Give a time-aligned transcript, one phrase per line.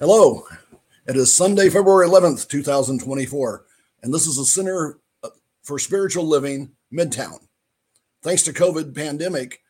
[0.00, 0.42] Hello,
[1.06, 3.64] it is Sunday, February 11th, 2024,
[4.02, 4.98] and this is the Center
[5.62, 7.38] for Spiritual Living, Midtown.
[8.20, 9.60] Thanks to COVID pandemic,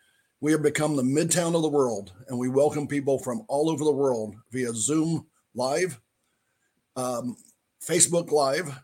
[0.40, 3.84] we have become the midtown of the world, and we welcome people from all over
[3.84, 6.00] the world via Zoom Live,
[6.96, 7.36] um,
[7.86, 8.80] Facebook Live,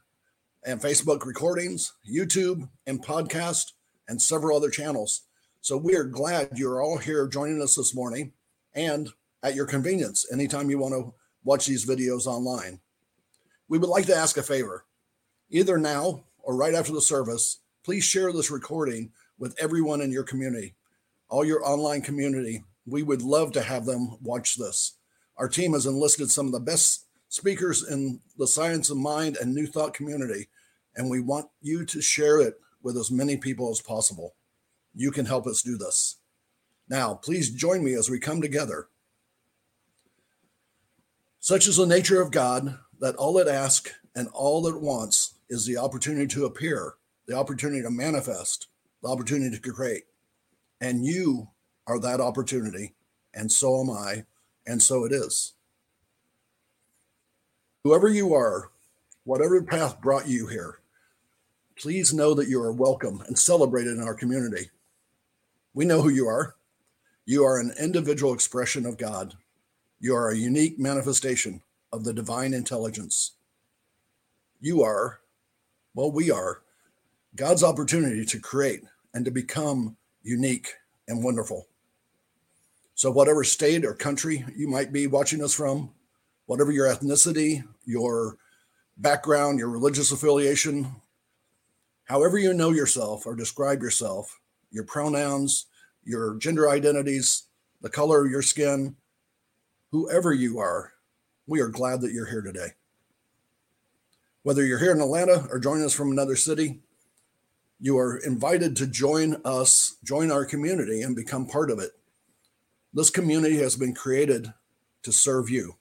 [0.67, 3.73] and Facebook recordings, YouTube, and podcast,
[4.09, 5.23] and several other channels.
[5.63, 8.35] So we are glad you're all here joining us this morning
[8.75, 9.09] and
[9.43, 11.15] at your convenience anytime you want to
[11.45, 12.81] watch these videos online.
[13.69, 14.85] We would like to ask a favor.
[15.51, 20.23] Either now or right after the service, please share this recording with everyone in your
[20.23, 20.75] community,
[21.29, 22.65] all your online community.
[22.87, 24.97] We would love to have them watch this.
[25.37, 29.55] Our team has enlisted some of the best speakers in the science of mind and
[29.55, 30.49] new thought community,
[30.97, 34.35] and we want you to share it with as many people as possible.
[34.95, 36.17] You can help us do this.
[36.89, 38.89] Now, please join me as we come together
[41.43, 45.65] such is the nature of God that all it asks and all it wants is
[45.65, 46.95] the opportunity to appear,
[47.27, 48.67] the opportunity to manifest,
[49.03, 50.05] the opportunity to create.
[50.83, 51.49] And you
[51.87, 52.95] are that opportunity,
[53.33, 54.25] and so am I,
[54.67, 55.55] and so it is.
[57.85, 58.71] Whoever you are,
[59.25, 60.81] whatever path brought you here,
[61.75, 64.69] please know that you are welcome and celebrated in our community.
[65.73, 66.57] We know who you are.
[67.25, 69.37] You are an individual expression of God
[70.01, 71.63] you are a unique manifestation
[71.93, 73.33] of the divine intelligence.
[74.59, 75.21] You are,
[75.95, 76.63] well, we are,
[77.37, 80.75] God's opportunity to create and to become unique
[81.07, 81.67] and wonderful.
[82.95, 85.91] So, whatever state or country you might be watching us from,
[86.47, 88.37] whatever your ethnicity, your
[88.97, 90.97] background, your religious affiliation,
[92.05, 94.41] however you know yourself or describe yourself,
[94.71, 95.67] your pronouns,
[96.05, 97.45] your gender identities,
[97.81, 98.97] the color of your skin,
[99.91, 100.93] whoever you are,
[101.47, 102.69] we are glad that you're here today.
[104.43, 106.81] Whether you're here in Atlanta or joining us from another city,
[107.81, 111.91] you are invited to join us, join our community, and become part of it.
[112.93, 114.53] This community has been created
[115.03, 115.77] to serve you.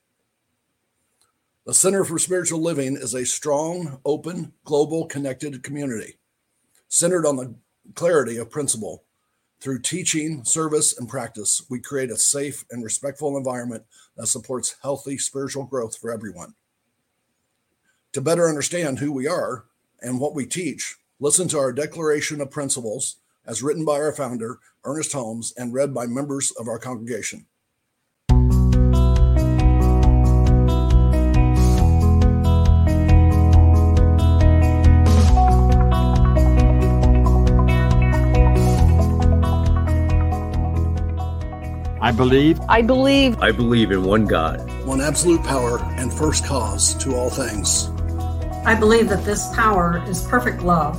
[1.66, 6.18] The Center for Spiritual Living is a strong, open, global, connected community
[6.88, 7.54] centered on the
[7.94, 9.04] clarity of principle
[9.60, 13.84] through teaching, service, and practice, we create a safe and respectful environment
[14.16, 16.54] that supports healthy spiritual growth for everyone.
[18.14, 19.66] To better understand who we are
[20.02, 24.60] and what we teach, listen to our Declaration of Principles as written by our founder,
[24.84, 27.46] Ernest Holmes, and read by members of our congregation.
[42.02, 42.62] I believe.
[42.70, 43.42] I believe.
[43.42, 47.90] I believe in one God, one absolute power and first cause to all things.
[48.66, 50.98] I believe that this power is perfect love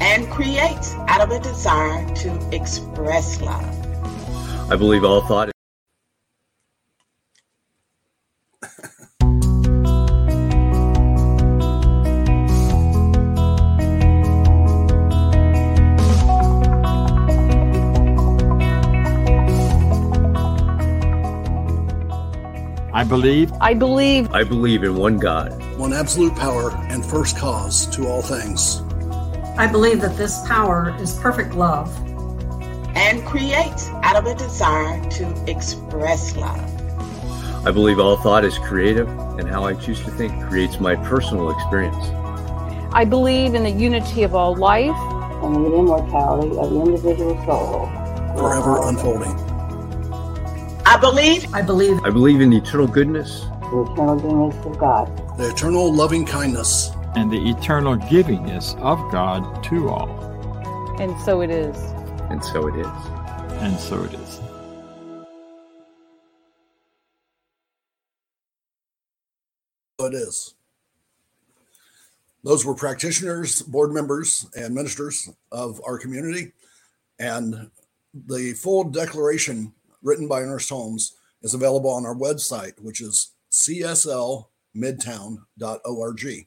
[0.00, 3.64] and creates out of a desire to express love.
[4.70, 5.50] I believe all thought
[22.96, 23.52] I believe.
[23.60, 24.32] I believe.
[24.32, 28.80] I believe in one God, one absolute power and first cause to all things.
[29.58, 31.94] I believe that this power is perfect love
[32.96, 36.58] and creates out of a desire to express love.
[37.66, 41.50] I believe all thought is creative, and how I choose to think creates my personal
[41.50, 42.08] experience.
[42.94, 44.96] I believe in the unity of all life
[45.44, 47.90] and the immortality of the individual soul,
[48.38, 49.45] forever unfolding.
[50.88, 51.52] I believe.
[51.52, 51.98] I believe.
[52.04, 53.40] I believe in the eternal goodness.
[53.40, 55.36] The eternal goodness of God.
[55.36, 56.90] The eternal loving kindness.
[57.16, 60.08] And the eternal givingness of God to all.
[61.00, 61.76] And so it is.
[62.30, 62.86] And so it is.
[63.60, 64.40] And so it is.
[69.98, 70.54] So it is.
[72.44, 76.52] Those were practitioners, board members, and ministers of our community.
[77.18, 77.72] And
[78.14, 79.72] the full declaration
[80.06, 86.46] written by Ernest Holmes, is available on our website, which is cslmidtown.org.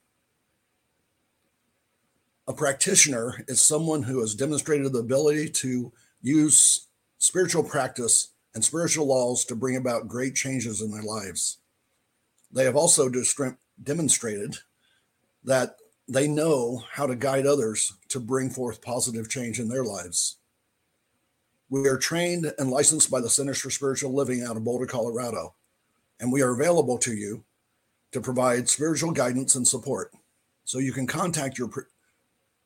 [2.48, 5.92] A practitioner is someone who has demonstrated the ability to
[6.22, 6.88] use
[7.20, 11.60] spiritual practice and spiritual laws to bring about great changes in their lives.
[12.52, 13.12] They have also
[13.84, 14.58] demonstrated
[15.44, 15.76] that
[16.08, 20.39] they know how to guide others to bring forth positive change in their lives.
[21.69, 25.54] We are trained and licensed by the Centers for Spiritual Living out of Boulder, Colorado.
[26.19, 27.44] and we are available to you
[28.12, 30.12] to provide spiritual guidance and support.
[30.66, 31.69] So you can contact your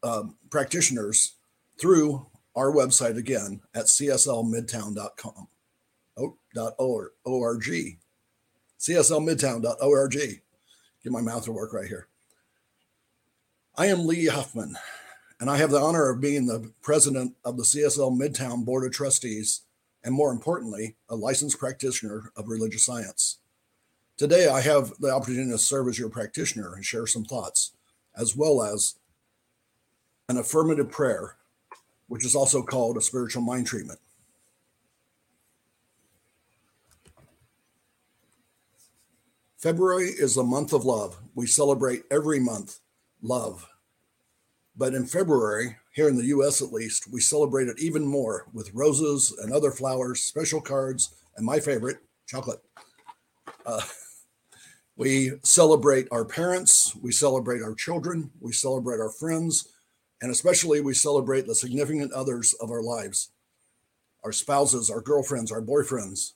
[0.02, 1.34] uh, practitioners
[1.80, 5.48] through our website again at cslmidtown.com.
[6.18, 7.12] Oh, dot org.
[8.80, 10.14] cslmidtown.org.
[10.14, 12.08] Get my mouth to work right here.
[13.76, 14.78] I am Lee Huffman,
[15.44, 18.94] and I have the honor of being the president of the CSL Midtown Board of
[18.94, 19.64] Trustees,
[20.02, 23.40] and more importantly, a licensed practitioner of religious science.
[24.16, 27.74] Today, I have the opportunity to serve as your practitioner and share some thoughts,
[28.16, 28.96] as well as
[30.30, 31.36] an affirmative prayer,
[32.08, 34.00] which is also called a spiritual mind treatment.
[39.58, 41.20] February is the month of love.
[41.36, 42.80] We celebrate every month
[43.22, 43.68] love.
[44.76, 48.74] But in February, here in the US at least, we celebrate it even more with
[48.74, 51.98] roses and other flowers, special cards, and my favorite,
[52.28, 52.62] chocolate.
[53.66, 53.82] Uh,
[54.96, 59.70] we celebrate our parents, we celebrate our children, we celebrate our friends,
[60.22, 63.30] and especially we celebrate the significant others of our lives
[64.24, 66.32] our spouses, our girlfriends, our boyfriends,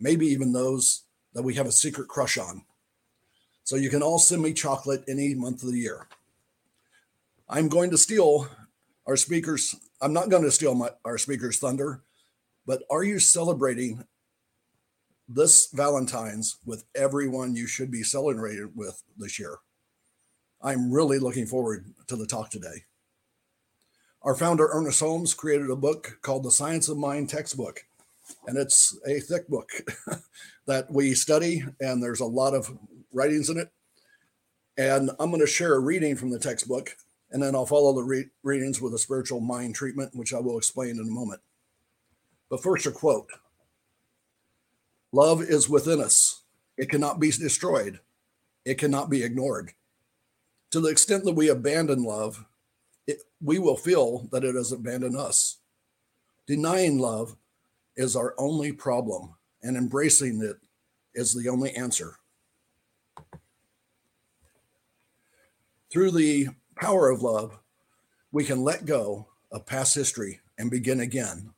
[0.00, 1.02] maybe even those
[1.34, 2.62] that we have a secret crush on.
[3.62, 6.08] So you can all send me chocolate any month of the year.
[7.48, 8.48] I'm going to steal
[9.06, 9.74] our speakers.
[10.00, 12.02] I'm not going to steal my, our speakers' thunder,
[12.66, 14.04] but are you celebrating
[15.28, 19.58] this Valentine's with everyone you should be celebrating with this year?
[20.60, 22.82] I'm really looking forward to the talk today.
[24.22, 27.84] Our founder, Ernest Holmes, created a book called The Science of Mind Textbook.
[28.48, 29.70] And it's a thick book
[30.66, 32.76] that we study, and there's a lot of
[33.12, 33.68] writings in it.
[34.76, 36.96] And I'm going to share a reading from the textbook
[37.30, 40.58] and then I'll follow the re- readings with a spiritual mind treatment, which I will
[40.58, 41.40] explain in a moment.
[42.48, 43.28] But first, a quote
[45.12, 46.42] Love is within us,
[46.76, 48.00] it cannot be destroyed,
[48.64, 49.72] it cannot be ignored.
[50.70, 52.44] To the extent that we abandon love,
[53.06, 55.58] it, we will feel that it has abandoned us.
[56.46, 57.36] Denying love
[57.96, 60.56] is our only problem, and embracing it
[61.14, 62.16] is the only answer.
[65.90, 67.58] Through the power of love,
[68.32, 71.50] we can let go of past history and begin again.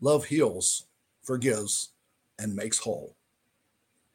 [0.00, 0.86] Love heals,
[1.22, 1.90] forgives,
[2.38, 3.16] and makes whole.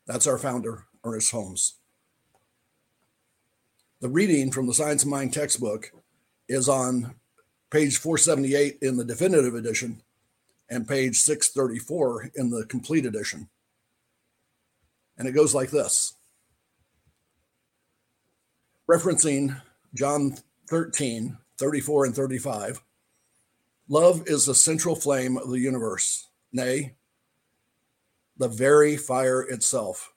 [0.08, 1.76] That's our founder, Ernest Holmes.
[4.02, 5.92] The reading from the Science of Mind textbook
[6.48, 7.16] is on
[7.72, 10.02] page 478 in the definitive edition
[10.70, 13.50] and page 634 in the complete edition.
[15.18, 16.16] And it goes like this
[18.90, 19.60] referencing
[19.96, 20.36] John
[20.68, 22.84] 13, 34 and 35.
[23.88, 26.96] Love is the central flame of the universe, nay,
[28.38, 30.12] the very fire itself.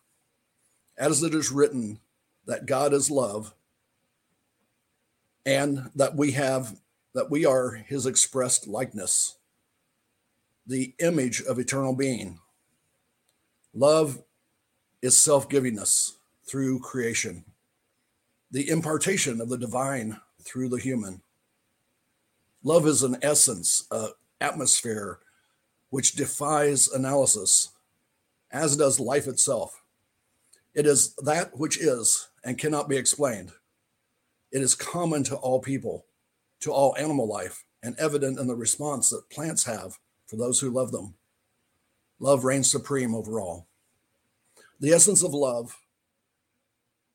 [0.97, 2.01] As it is written
[2.47, 3.55] that God is love,
[5.47, 6.77] and that we have
[7.15, 9.39] that we are his expressed likeness,
[10.67, 12.39] the image of eternal being.
[13.73, 14.23] Love
[15.03, 16.17] is self-givingness
[16.47, 17.45] through creation
[18.51, 21.23] the impartation of the divine through the human.
[22.63, 24.09] Love is an essence, an
[24.41, 25.21] atmosphere
[25.91, 27.71] which defies analysis,
[28.51, 29.83] as does life itself.
[30.75, 33.53] It is that which is and cannot be explained.
[34.51, 36.07] It is common to all people,
[36.61, 40.71] to all animal life, and evident in the response that plants have for those who
[40.71, 41.15] love them.
[42.19, 43.67] Love reigns supreme over all.
[44.81, 45.77] The essence of love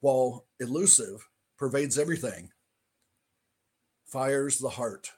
[0.03, 2.49] while elusive, pervades everything,
[4.05, 5.11] fires the heart.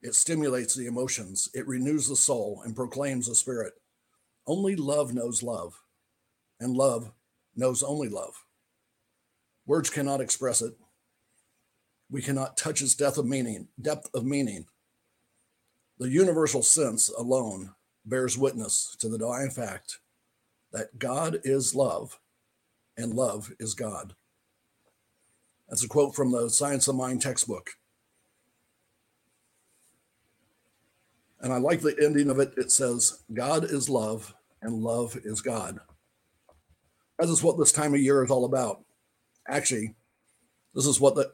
[0.00, 3.72] It stimulates the emotions, it renews the soul, and proclaims the spirit.
[4.46, 5.82] Only love knows love,
[6.60, 7.10] and love
[7.56, 8.44] knows only love.
[9.66, 10.74] Words cannot express it.
[12.08, 14.66] We cannot touch its depth of meaning, depth of meaning.
[15.98, 19.98] The universal sense alone bears witness to the divine fact
[20.70, 22.20] that God is love
[22.96, 24.14] and love is God.
[25.68, 27.70] That's a quote from the Science of Mind textbook.
[31.40, 32.54] And I like the ending of it.
[32.56, 35.80] It says, God is love and love is God.
[37.18, 38.84] That is what this time of year is all about.
[39.48, 39.94] Actually,
[40.74, 41.32] this is what the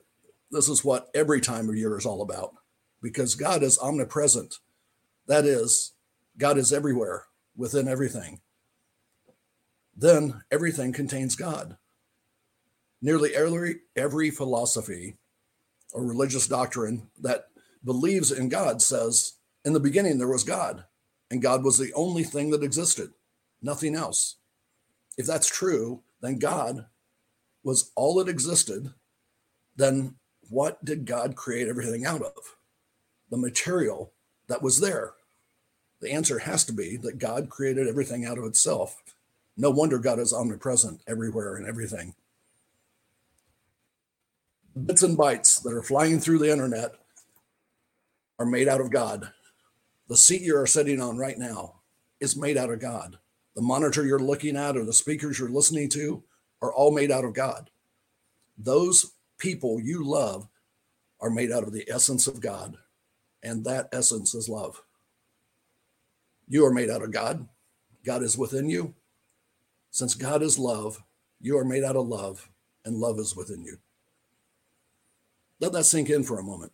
[0.51, 2.55] this is what every time of year is all about
[3.01, 4.59] because God is omnipresent.
[5.27, 5.93] That is,
[6.37, 7.25] God is everywhere
[7.57, 8.41] within everything
[10.03, 11.77] then everything contains God.
[13.01, 15.17] Nearly every, every philosophy
[15.93, 17.47] or religious doctrine that
[17.85, 20.85] believes in God says, in the beginning there was God,
[21.31, 23.11] and God was the only thing that existed,
[23.63, 24.37] nothing else.
[25.17, 26.87] If that's true, then God
[27.63, 28.93] was all that existed.
[29.77, 30.17] Then
[30.49, 32.57] what did God create everything out of?
[33.31, 34.13] The material
[34.49, 35.13] that was there.
[36.01, 39.01] The answer has to be that God created everything out of itself.
[39.57, 42.15] No wonder God is omnipresent everywhere and everything.
[44.87, 46.93] Bits and bytes that are flying through the internet
[48.39, 49.31] are made out of God.
[50.09, 51.81] The seat you are sitting on right now
[52.21, 53.19] is made out of God.
[53.55, 56.23] The monitor you're looking at or the speakers you're listening to
[56.63, 57.69] are all made out of God.
[58.57, 60.49] Those people you love
[61.21, 62.77] are made out of the essence of God,
[63.43, 64.83] and that essence is love.
[66.49, 67.49] You are made out of God.
[68.05, 68.95] God is within you.
[69.93, 71.03] Since God is love,
[71.39, 72.49] you are made out of love,
[72.87, 73.77] and love is within you.
[75.61, 76.73] Let that sink in for a moment.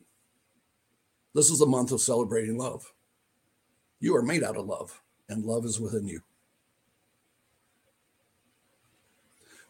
[1.34, 2.92] This is a month of celebrating love.
[3.98, 6.20] You are made out of love, and love is within you.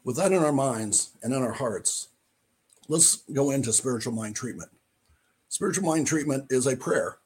[0.05, 2.09] With that in our minds and in our hearts,
[2.87, 4.71] let's go into spiritual mind treatment.
[5.49, 7.17] Spiritual mind treatment is a prayer.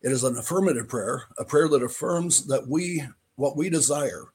[0.00, 3.04] It is an affirmative prayer, a prayer that affirms that we
[3.36, 4.32] what we desire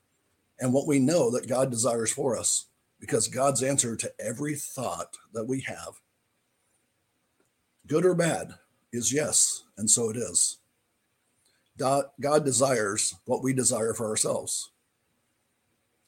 [0.61, 2.67] and what we know that God desires for us
[2.99, 5.99] because God's answer to every thought that we have
[7.87, 8.53] good or bad
[8.93, 10.59] is yes, and so it is.
[11.77, 14.71] God desires what we desire for ourselves.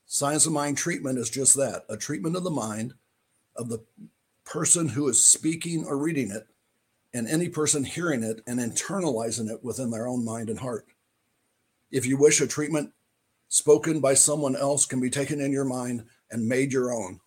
[0.06, 2.94] Science of mind treatment is just that a treatment of the mind
[3.56, 3.80] of the
[4.46, 6.46] person who is speaking or reading it,
[7.14, 10.86] and any person hearing it and internalizing it within their own mind and heart.
[11.92, 12.92] If you wish a treatment
[13.54, 17.20] spoken by someone else can be taken in your mind and made your own.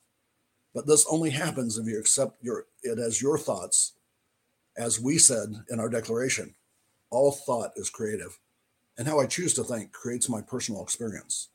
[0.75, 3.93] But this only happens if you accept your it as your thoughts,
[4.77, 6.53] as we said in our declaration.
[7.11, 8.41] All thought is creative,
[8.99, 11.51] and how I choose to think creates my personal experience.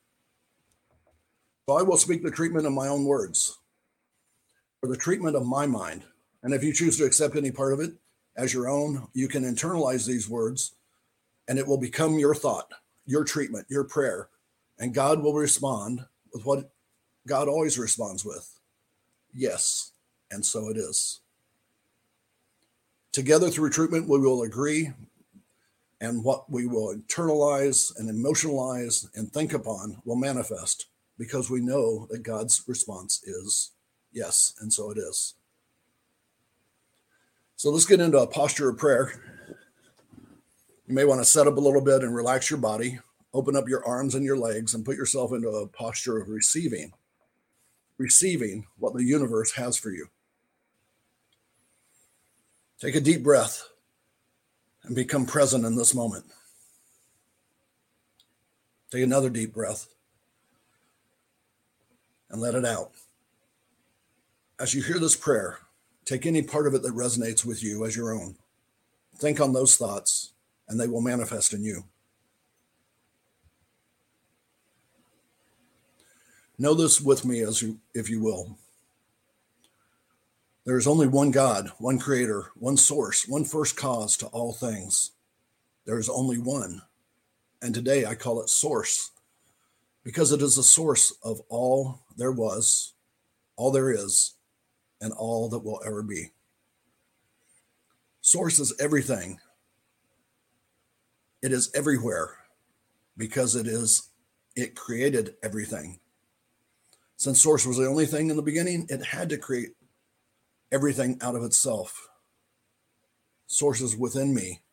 [1.67, 3.59] So I will speak the treatment in my own words,
[4.79, 6.03] for the treatment of my mind.
[6.43, 7.91] And if you choose to accept any part of it
[8.37, 10.75] as your own, you can internalize these words
[11.49, 12.71] and it will become your thought,
[13.05, 14.29] your treatment, your prayer.
[14.81, 16.71] And God will respond with what
[17.27, 18.59] God always responds with
[19.33, 19.91] yes.
[20.31, 21.21] And so it is.
[23.11, 24.91] Together through treatment, we will agree,
[26.00, 32.07] and what we will internalize and emotionalize and think upon will manifest because we know
[32.09, 33.71] that God's response is
[34.11, 35.35] yes, and so it is.
[37.57, 39.21] So let's get into a posture of prayer.
[40.88, 43.00] You may want to set up a little bit and relax your body,
[43.33, 46.93] open up your arms and your legs, and put yourself into a posture of receiving,
[47.97, 50.07] receiving what the universe has for you.
[52.79, 53.69] Take a deep breath
[54.83, 56.25] and become present in this moment.
[58.91, 59.88] Take another deep breath
[62.29, 62.91] and let it out.
[64.59, 65.59] As you hear this prayer,
[66.05, 68.35] take any part of it that resonates with you as your own.
[69.15, 70.31] Think on those thoughts,
[70.67, 71.83] and they will manifest in you.
[76.61, 78.55] Know this with me as you if you will.
[80.63, 85.09] There is only one God, one creator, one source, one first cause to all things.
[85.87, 86.83] There is only one.
[87.63, 89.09] And today I call it source
[90.03, 92.93] because it is the source of all there was,
[93.55, 94.35] all there is,
[95.01, 96.27] and all that will ever be.
[98.21, 99.39] Source is everything.
[101.41, 102.35] It is everywhere
[103.17, 104.09] because it is
[104.55, 105.97] it created everything.
[107.21, 109.75] Since source was the only thing in the beginning, it had to create
[110.71, 112.09] everything out of itself.
[113.45, 114.63] Sources within me,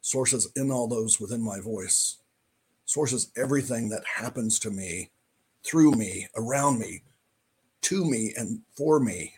[0.00, 2.18] sources in all those within my voice
[2.84, 5.10] sources everything that happens to me,
[5.64, 7.02] through me, around me,
[7.80, 9.34] to me, and for me.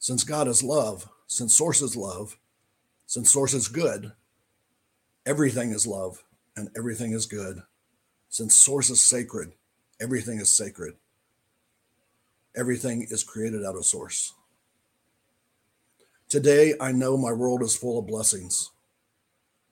[0.00, 2.36] Since God is love, since source is love,
[3.06, 4.12] since source is good,
[5.24, 6.22] everything is love
[6.54, 7.62] and everything is good.
[8.28, 9.52] Since source is sacred,
[9.98, 10.96] everything is sacred.
[12.56, 14.34] Everything is created out of source.
[16.28, 18.70] Today, I know my world is full of blessings.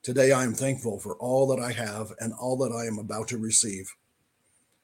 [0.03, 3.29] Today, I am thankful for all that I have and all that I am about
[3.29, 3.95] to receive.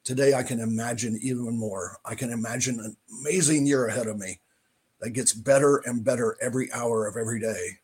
[0.05, 1.99] Today, I can imagine even more.
[2.05, 4.40] I can imagine an amazing year ahead of me
[5.00, 7.78] that gets better and better every hour of every day.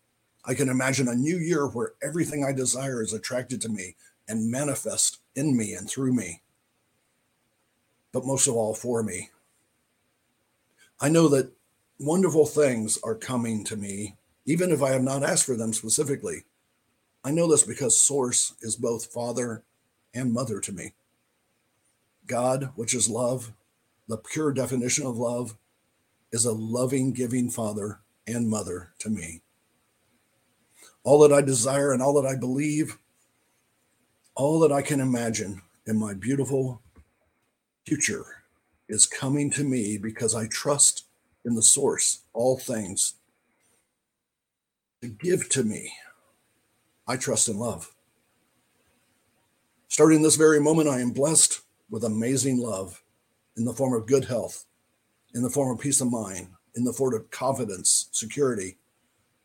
[0.44, 3.96] I can imagine a new year where everything I desire is attracted to me
[4.28, 6.42] and manifest in me and through me,
[8.12, 9.30] but most of all for me.
[11.00, 11.52] I know that
[11.98, 16.44] wonderful things are coming to me, even if I have not asked for them specifically.
[17.24, 19.64] I know this because Source is both father
[20.14, 20.94] and mother to me.
[22.26, 23.52] God, which is love,
[24.08, 25.56] the pure definition of love,
[26.32, 29.42] is a loving, giving father and mother to me.
[31.02, 32.98] All that I desire and all that I believe,
[34.34, 36.80] all that I can imagine in my beautiful
[37.84, 38.43] future
[38.88, 41.04] is coming to me because I trust
[41.44, 43.14] in the source, all things
[45.02, 45.92] to give to me.
[47.06, 47.94] I trust in love.
[49.88, 51.60] Starting this very moment, I am blessed
[51.90, 53.02] with amazing love
[53.56, 54.64] in the form of good health,
[55.34, 58.78] in the form of peace of mind, in the form of confidence, security,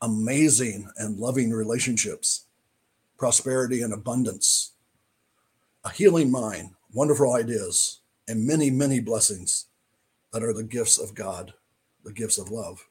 [0.02, 2.46] amazing and loving relationships,
[3.18, 4.72] prosperity and abundance,
[5.84, 7.99] a healing mind, wonderful ideas,
[8.30, 9.66] and many, many blessings
[10.32, 11.52] that are the gifts of God,
[12.06, 12.88] the gifts of love.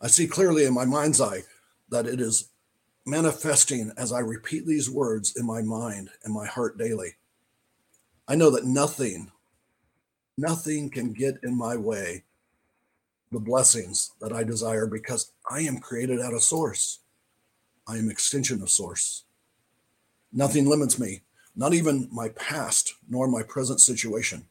[0.00, 1.42] I see clearly in my mind's eye
[1.90, 2.50] that it is
[3.04, 7.16] manifesting as I repeat these words in my mind and my heart daily.
[8.28, 9.32] I know that nothing,
[10.36, 12.22] nothing can get in my way
[13.32, 17.00] the blessings that I desire because I am created out of source.
[17.88, 19.24] I am extension of source.
[20.32, 21.22] Nothing limits me,
[21.58, 24.46] not even my past nor my present situation.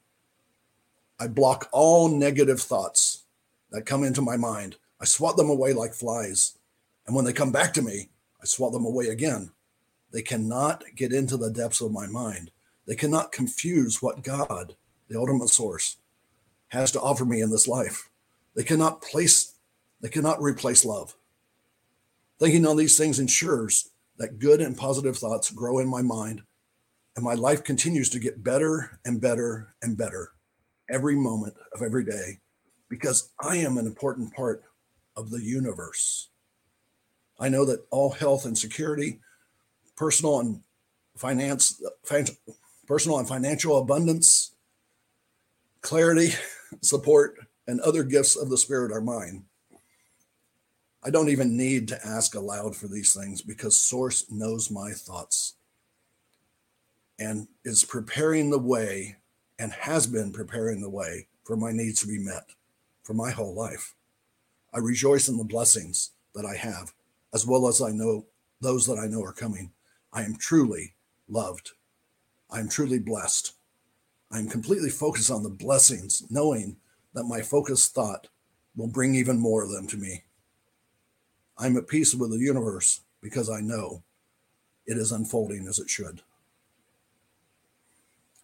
[1.17, 3.23] I block all negative thoughts
[3.71, 4.75] that come into my mind.
[4.99, 6.57] I swat them away like flies.
[7.05, 8.09] And when they come back to me,
[8.41, 9.51] I swat them away again.
[10.11, 12.51] They cannot get into the depths of my mind.
[12.85, 14.75] They cannot confuse what God,
[15.07, 15.95] the ultimate source,
[16.67, 18.09] has to offer me in this life.
[18.53, 19.53] They cannot place,
[20.01, 21.15] they cannot replace love.
[22.37, 26.41] Thinking on these things ensures that good and positive thoughts grow in my mind,
[27.17, 30.33] and my life continues to get better and better and better
[30.87, 32.37] every moment of every day
[32.89, 34.63] because I am an important part
[35.15, 36.29] of the universe.
[37.39, 39.19] I know that all health and security,
[39.95, 40.61] personal and
[41.17, 41.81] finance,
[42.85, 44.55] personal and financial abundance,
[45.81, 46.29] clarity,
[46.81, 49.45] support, and other gifts of the Spirit are mine.
[51.03, 55.56] I don't even need to ask aloud for these things because Source knows my thoughts
[57.19, 59.17] and is preparing the way
[59.59, 62.51] and has been preparing the way for my needs to be met
[63.03, 63.95] for my whole life.
[64.73, 66.93] I rejoice in the blessings that I have,
[67.33, 68.25] as well as I know
[68.61, 69.71] those that I know are coming.
[70.13, 70.93] I am truly
[71.27, 71.71] loved.
[72.49, 73.53] I am truly blessed.
[74.31, 76.77] I am completely focused on the blessings, knowing
[77.13, 78.27] that my focused thought
[78.75, 80.23] will bring even more of them to me.
[81.57, 84.03] I'm at peace with the universe because I know
[84.85, 86.21] it is unfolding as it should.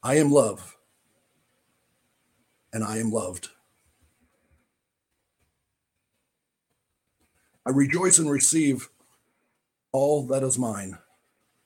[0.06, 0.76] I am love,
[2.74, 3.48] and I am loved.
[7.66, 8.90] I rejoice and receive
[9.94, 10.98] all that is mine.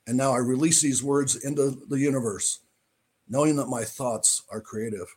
[0.06, 2.60] And now I release these words into the universe,
[3.28, 5.16] knowing that my thoughts are creative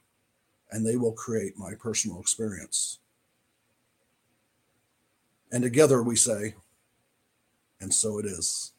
[0.71, 3.01] and they will create my personal experience.
[5.53, 6.55] And together we say,
[7.83, 8.73] and so it is.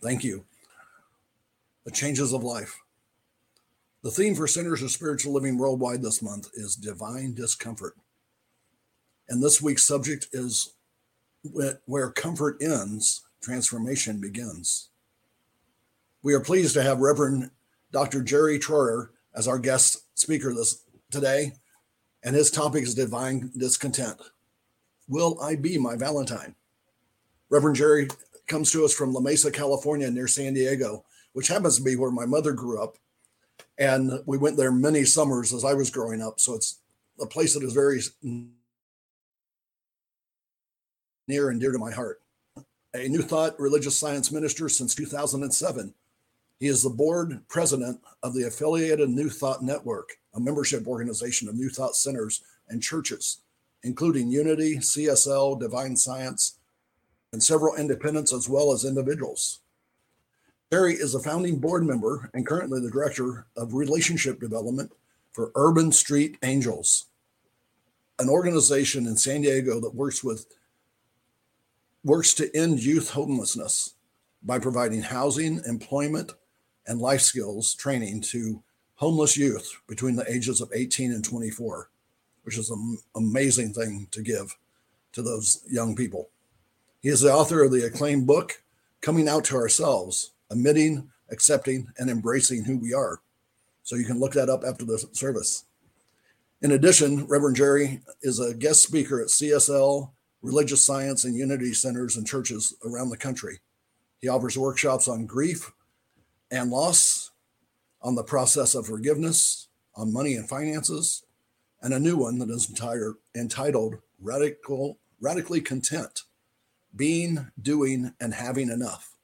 [0.00, 0.44] Thank you.
[1.84, 2.80] The changes of life.
[4.06, 7.96] The theme for Centers of Spiritual Living Worldwide this month is divine discomfort.
[9.28, 10.74] And this week's subject is
[11.42, 14.90] where comfort ends, transformation begins.
[16.22, 17.50] We are pleased to have Reverend
[17.90, 18.22] Dr.
[18.22, 21.54] Jerry Troyer as our guest speaker this today,
[22.22, 24.20] and his topic is divine discontent.
[25.08, 26.54] Will I be my Valentine?
[27.50, 28.06] Reverend Jerry
[28.46, 32.12] comes to us from La Mesa, California, near San Diego, which happens to be where
[32.12, 32.98] my mother grew up.
[33.78, 36.40] And we went there many summers as I was growing up.
[36.40, 36.80] So it's
[37.20, 38.00] a place that is very
[41.28, 42.22] near and dear to my heart.
[42.94, 45.92] A New Thought religious science minister since 2007
[46.58, 51.54] he is the board president of the affiliated New Thought Network, a membership organization of
[51.54, 53.42] New Thought centers and churches,
[53.82, 56.58] including Unity, CSL, Divine Science,
[57.32, 59.60] and several independents as well as individuals.
[60.68, 64.90] Barry is a founding board member and currently the director of relationship development
[65.32, 67.06] for Urban Street Angels,
[68.18, 70.46] an organization in San Diego that works with
[72.02, 73.94] works to end youth homelessness
[74.42, 76.32] by providing housing, employment,
[76.88, 78.62] and life skills training to
[78.96, 81.90] homeless youth between the ages of 18 and 24,
[82.42, 84.56] which is an amazing thing to give
[85.12, 86.30] to those young people.
[87.02, 88.62] He is the author of the acclaimed book,
[89.00, 93.20] Coming Out to Ourselves Admitting, Accepting, and Embracing Who We Are.
[93.82, 95.64] So you can look that up after the service.
[96.62, 100.10] In addition, Reverend Jerry is a guest speaker at CSL,
[100.42, 103.60] religious science, and unity centers and churches around the country.
[104.20, 105.72] He offers workshops on grief,
[106.50, 107.30] and loss,
[108.00, 111.24] on the process of forgiveness, on money and finances,
[111.82, 116.22] and a new one that is entire, entitled Radical, Radically Content
[116.94, 119.15] Being, Doing, and Having Enough.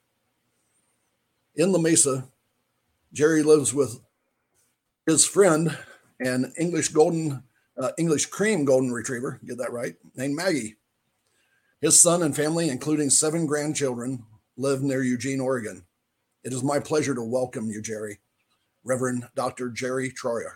[1.55, 2.29] In La Mesa,
[3.13, 4.01] Jerry lives with
[5.05, 5.77] his friend,
[6.19, 7.43] an English golden,
[7.77, 10.77] uh, English cream golden retriever, get that right, named Maggie.
[11.83, 14.25] His son and family, including seven grandchildren,
[14.57, 15.85] live near Eugene, Oregon.
[16.43, 18.21] It is my pleasure to welcome you, Jerry,
[18.83, 19.69] Reverend Dr.
[19.69, 20.55] Jerry Troyer.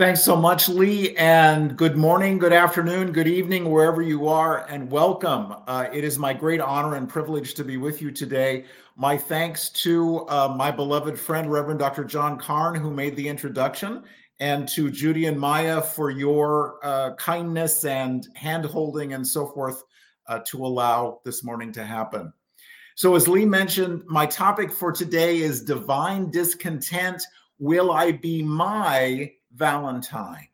[0.00, 4.90] Thanks so much, Lee, and good morning, good afternoon, good evening, wherever you are, and
[4.90, 5.56] welcome.
[5.66, 8.64] Uh, it is my great honor and privilege to be with you today.
[9.00, 12.04] My thanks to uh, my beloved friend, Reverend Dr.
[12.04, 14.02] John Karn, who made the introduction,
[14.40, 19.84] and to Judy and Maya for your uh, kindness and handholding and so forth
[20.28, 22.30] uh, to allow this morning to happen.
[22.94, 27.22] So, as Lee mentioned, my topic for today is divine discontent.
[27.58, 30.49] Will I be my Valentine.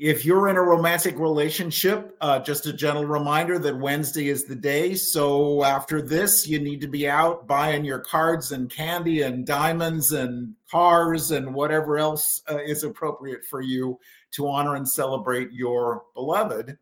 [0.00, 4.56] If you're in a romantic relationship, uh, just a gentle reminder that Wednesday is the
[4.56, 4.94] day.
[4.94, 10.12] So after this, you need to be out buying your cards and candy and diamonds
[10.12, 16.04] and cars and whatever else uh, is appropriate for you to honor and celebrate your
[16.14, 16.78] beloved.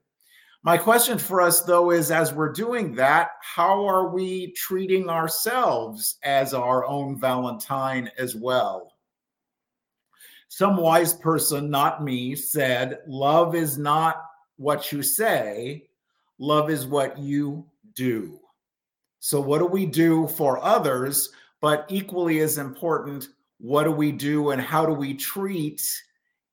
[0.63, 6.19] My question for us, though, is as we're doing that, how are we treating ourselves
[6.23, 8.93] as our own Valentine as well?
[10.59, 14.25] Some wise person, not me, said, Love is not
[14.57, 15.89] what you say,
[16.41, 18.41] love is what you do.
[19.21, 21.31] So, what do we do for others?
[21.61, 25.81] But equally as important, what do we do and how do we treat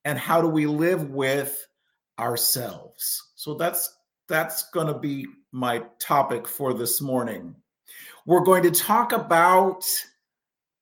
[0.03, 1.65] and how do we live with
[2.19, 3.31] ourselves?
[3.33, 3.91] So, that's
[4.29, 7.55] that's going to be my topic for this morning.
[8.27, 9.83] We're going to talk about,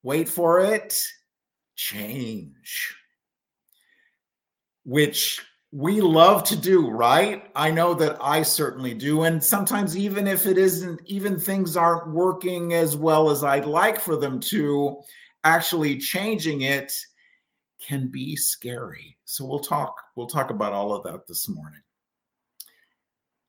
[0.01, 1.01] wait for it,
[1.77, 2.97] change
[4.86, 5.41] which
[5.72, 7.50] we love to do, right?
[7.56, 9.24] I know that I certainly do.
[9.24, 14.00] And sometimes, even if it isn't, even things aren't working as well as I'd like
[14.00, 15.02] for them to,
[15.43, 16.93] actually changing it
[17.82, 19.17] can be scary.
[19.26, 21.82] So we'll talk, we'll talk about all of that this morning.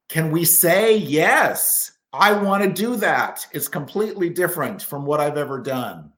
[0.09, 3.47] Can we say, yes, I want to do that?
[3.53, 6.13] It's completely different from what I've ever done.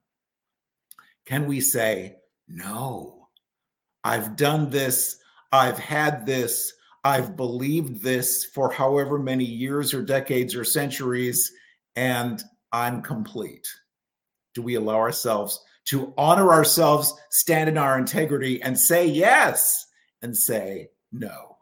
[1.24, 2.16] Can we say,
[2.48, 3.15] no?
[4.06, 5.18] I've done this,
[5.50, 11.50] I've had this, I've believed this for however many years or decades or centuries,
[11.96, 12.40] and
[12.70, 13.66] I'm complete.
[14.54, 19.86] Do we allow ourselves to honor ourselves, stand in our integrity, and say yes
[20.22, 21.56] and say no?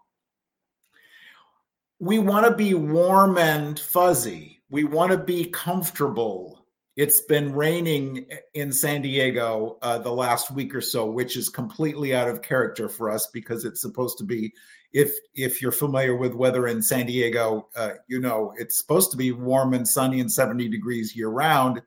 [1.98, 4.60] We want to be warm and fuzzy.
[4.68, 6.63] We want to be comfortable
[6.96, 12.14] it's been raining in San Diego uh, the last week or so, which is completely
[12.14, 14.52] out of character for us because it's supposed to be.
[14.92, 19.16] If if you're familiar with weather in San Diego, uh, you know it's supposed to
[19.16, 21.82] be warm and sunny and 70 degrees year round,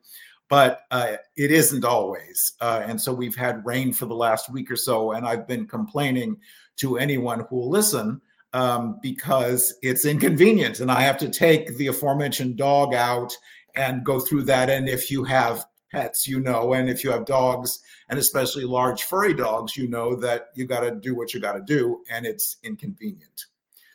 [0.49, 2.53] but uh, it isn't always.
[2.59, 5.67] Uh, and so we've had rain for the last week or so, and I've been
[5.67, 6.35] complaining
[6.77, 8.19] to anyone who will listen
[8.51, 13.37] um, because it's inconvenient, and I have to take the aforementioned dog out
[13.75, 14.69] and go through that.
[14.69, 19.03] And if you have pets, you know, and if you have dogs, and especially large
[19.03, 22.25] furry dogs, you know that you got to do what you got to do, and
[22.25, 23.45] it's inconvenient.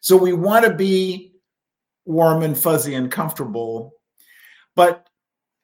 [0.01, 1.33] So we want to be
[2.05, 3.95] warm and fuzzy and comfortable.
[4.75, 5.09] But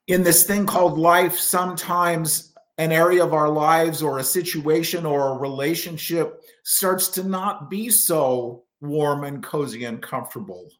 [0.06, 5.30] in this thing called life, sometimes an area of our lives or a situation or
[5.30, 10.70] a relationship starts to not be so warm and cozy and comfortable.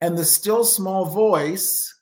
[0.00, 1.99] And the still small voice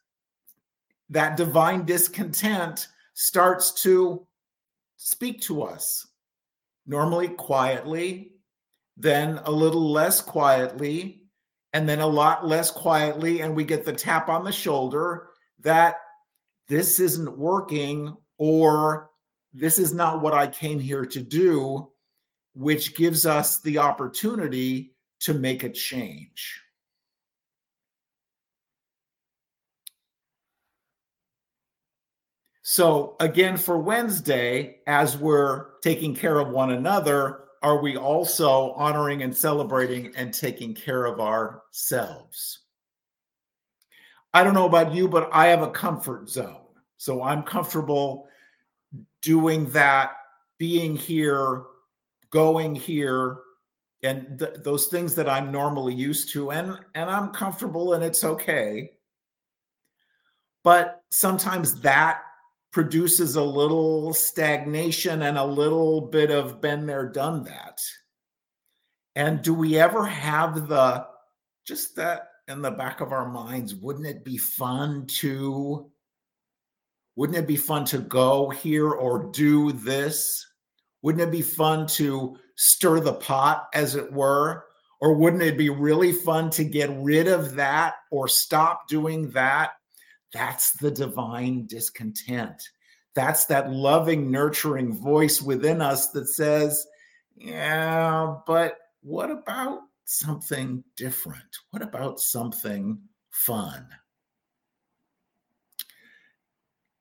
[1.11, 4.27] that divine discontent starts to
[4.97, 6.07] speak to us,
[6.87, 8.33] normally quietly,
[8.97, 11.23] then a little less quietly,
[11.73, 13.41] and then a lot less quietly.
[13.41, 15.29] And we get the tap on the shoulder
[15.61, 15.97] that
[16.69, 19.11] this isn't working or
[19.53, 21.91] this is not what I came here to do,
[22.55, 26.63] which gives us the opportunity to make a change.
[32.71, 39.23] So, again, for Wednesday, as we're taking care of one another, are we also honoring
[39.23, 42.59] and celebrating and taking care of ourselves?
[44.35, 46.61] I don't know about you, but I have a comfort zone.
[46.99, 48.29] So I'm comfortable
[49.23, 50.11] doing that,
[50.59, 51.63] being here,
[52.29, 53.39] going here,
[54.03, 56.51] and th- those things that I'm normally used to.
[56.51, 58.91] And, and I'm comfortable and it's okay.
[60.63, 62.25] But sometimes that
[62.73, 67.81] produces a little stagnation and a little bit of been there, done that.
[69.17, 71.07] And do we ever have the
[71.67, 73.75] just that in the back of our minds?
[73.75, 75.91] Wouldn't it be fun to?
[77.17, 80.47] Wouldn't it be fun to go here or do this?
[81.03, 84.65] Wouldn't it be fun to stir the pot, as it were?
[85.01, 89.73] Or wouldn't it be really fun to get rid of that or stop doing that?
[90.33, 92.63] That's the divine discontent.
[93.15, 96.87] That's that loving, nurturing voice within us that says,
[97.37, 101.57] Yeah, but what about something different?
[101.71, 103.87] What about something fun?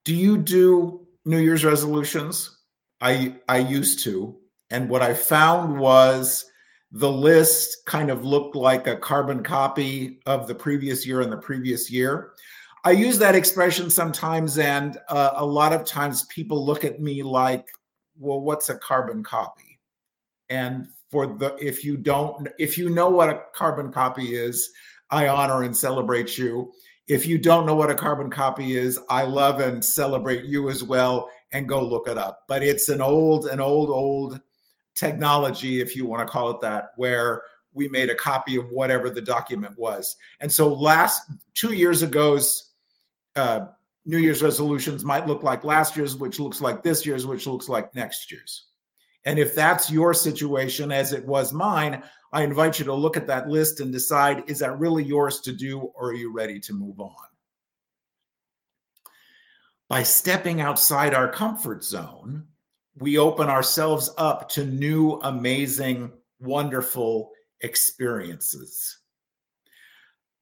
[0.06, 2.58] Do you do New Year's resolutions?
[3.02, 4.38] I I used to,
[4.70, 6.46] and what I found was
[6.92, 11.38] the list kind of looked like a carbon copy of the previous year and the
[11.38, 12.32] previous year.
[12.84, 17.24] I use that expression sometimes, and uh, a lot of times people look at me
[17.24, 17.66] like,
[18.18, 19.80] "Well, what's a carbon copy?"
[20.50, 24.70] And for the if you don't if you know what a carbon copy is,
[25.10, 26.72] I honor and celebrate you.
[27.08, 30.84] If you don't know what a carbon copy is, I love and celebrate you as
[30.84, 32.44] well and go look it up.
[32.48, 34.42] But it's an old, an old, old
[34.94, 39.10] technology, if you want to call it that, where we made a copy of whatever
[39.10, 40.18] the document was.
[40.42, 41.22] And so last
[41.54, 42.67] two years ago's
[43.38, 43.68] uh,
[44.06, 47.70] New Year's resolutions might look like last year's, which looks like this year's, which looks
[47.70, 48.68] like next year's.
[49.26, 53.28] And if that's your situation, as it was mine, I invite you to look at
[53.28, 56.74] that list and decide is that really yours to do, or are you ready to
[56.74, 57.14] move on?
[59.90, 62.46] By stepping outside our comfort zone,
[63.00, 69.00] we open ourselves up to new, amazing, wonderful experiences.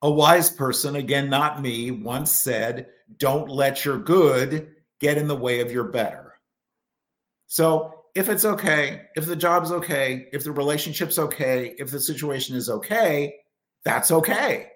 [0.05, 4.67] A wise person, again, not me, once said, Don't let your good
[4.99, 6.35] get in the way of your better.
[7.47, 12.55] So, if it's okay, if the job's okay, if the relationship's okay, if the situation
[12.55, 13.33] is okay,
[13.83, 14.67] that's okay.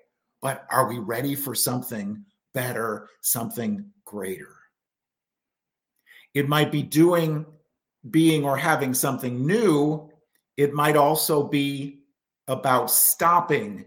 [0.41, 4.55] But are we ready for something better, something greater?
[6.33, 7.45] It might be doing,
[8.09, 10.09] being, or having something new.
[10.57, 11.99] It might also be
[12.47, 13.85] about stopping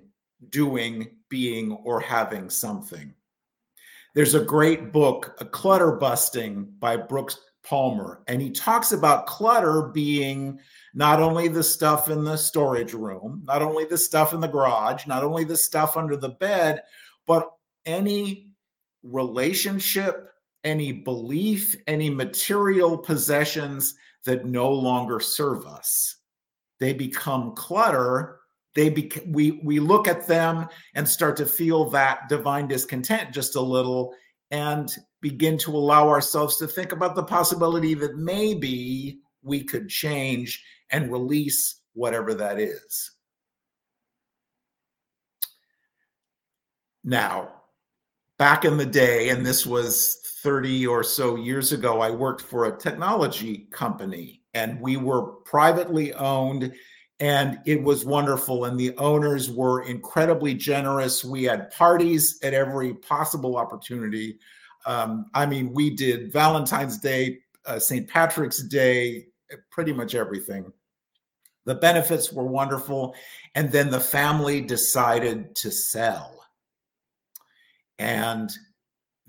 [0.49, 3.15] doing, being, or having something.
[4.15, 9.85] There's a great book, A Clutter Busting by Brooks Palmer, and he talks about clutter
[9.95, 10.61] being
[10.93, 15.07] not only the stuff in the storage room, not only the stuff in the garage,
[15.07, 16.83] not only the stuff under the bed,
[17.27, 17.51] but
[17.87, 18.51] any
[19.03, 20.29] relationship,
[20.65, 23.95] any belief, any material possessions
[24.27, 26.17] that no longer serve us.
[26.79, 28.41] They become clutter.
[28.75, 33.57] They bec- we we look at them and start to feel that divine discontent just
[33.57, 34.15] a little
[34.51, 40.63] and begin to allow ourselves to think about the possibility that maybe we could change
[40.91, 43.13] and release whatever that is.
[47.05, 47.63] Now,
[48.39, 52.67] back in the day, and this was 30 or so years ago, I worked for
[52.67, 56.73] a technology company and we were privately owned
[57.23, 58.65] and it was wonderful.
[58.65, 61.25] And the owners were incredibly generous.
[61.25, 64.41] We had parties at every possible opportunity.
[64.87, 68.09] Um, I mean, we did Valentine's Day, uh, St.
[68.09, 69.27] Patrick's Day,
[69.71, 70.73] pretty much everything.
[71.65, 73.15] The benefits were wonderful.
[73.55, 76.45] And then the family decided to sell.
[78.01, 78.51] And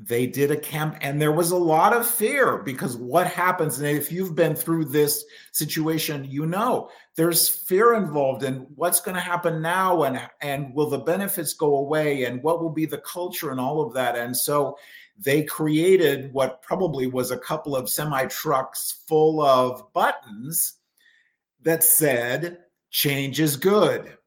[0.06, 3.88] they did a camp and there was a lot of fear because what happens and
[3.88, 9.22] if you've been through this situation you know there's fear involved in what's going to
[9.22, 13.52] happen now and and will the benefits go away and what will be the culture
[13.52, 14.16] and all of that.
[14.18, 14.78] And so
[15.18, 20.80] they created what probably was a couple of semi trucks full of buttons
[21.62, 24.18] that said change is good.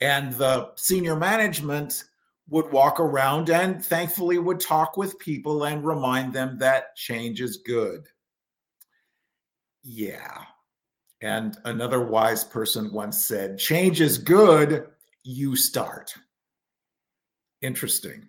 [0.00, 2.04] And the senior management
[2.50, 7.58] would walk around and thankfully would talk with people and remind them that change is
[7.58, 8.06] good.
[9.82, 10.42] Yeah.
[11.22, 14.88] And another wise person once said, change is good,
[15.22, 16.12] you start.
[17.62, 18.28] Interesting.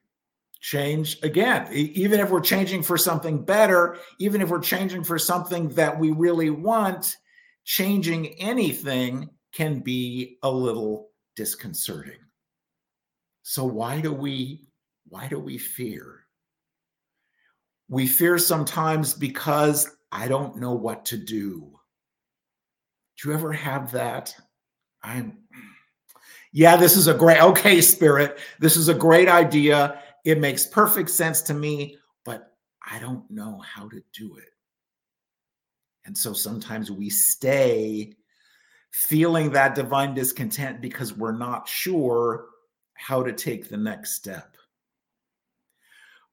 [0.60, 5.70] Change again, even if we're changing for something better, even if we're changing for something
[5.70, 7.18] that we really want,
[7.64, 12.20] changing anything can be a little disconcerting.
[13.44, 14.62] So why do we
[15.08, 16.22] why do we fear?
[17.90, 21.78] We fear sometimes because I don't know what to do.
[23.18, 24.36] Do you ever have that?
[25.04, 25.38] I'm
[26.54, 28.40] yeah, this is a great okay, spirit.
[28.60, 30.02] This is a great idea.
[30.26, 32.54] It makes perfect sense to me, but
[32.86, 34.50] I don't know how to do it.
[36.06, 38.14] And so sometimes we stay
[38.92, 42.48] feeling that divine discontent because we're not sure
[43.02, 44.56] how to take the next step.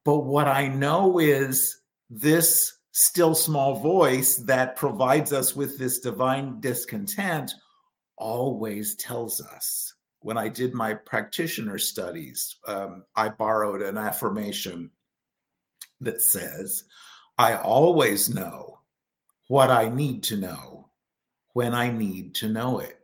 [0.05, 6.61] But what I know is this still small voice that provides us with this divine
[6.61, 7.53] discontent
[8.17, 9.95] always tells us.
[10.21, 14.91] When I did my practitioner studies, um, I borrowed an affirmation
[16.01, 16.85] that says,
[17.39, 18.81] I always know
[19.47, 20.89] what I need to know
[21.53, 22.99] when I need to know it.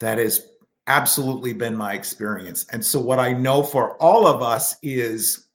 [0.00, 0.44] That has
[0.86, 2.66] absolutely been my experience.
[2.70, 5.46] And so, what I know for all of us is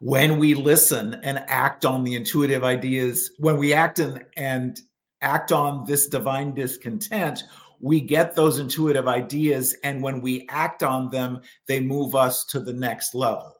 [0.00, 4.80] when we listen and act on the intuitive ideas, when we act and, and
[5.20, 7.44] act on this divine discontent,
[7.80, 9.76] we get those intuitive ideas.
[9.84, 13.54] And when we act on them, they move us to the next level.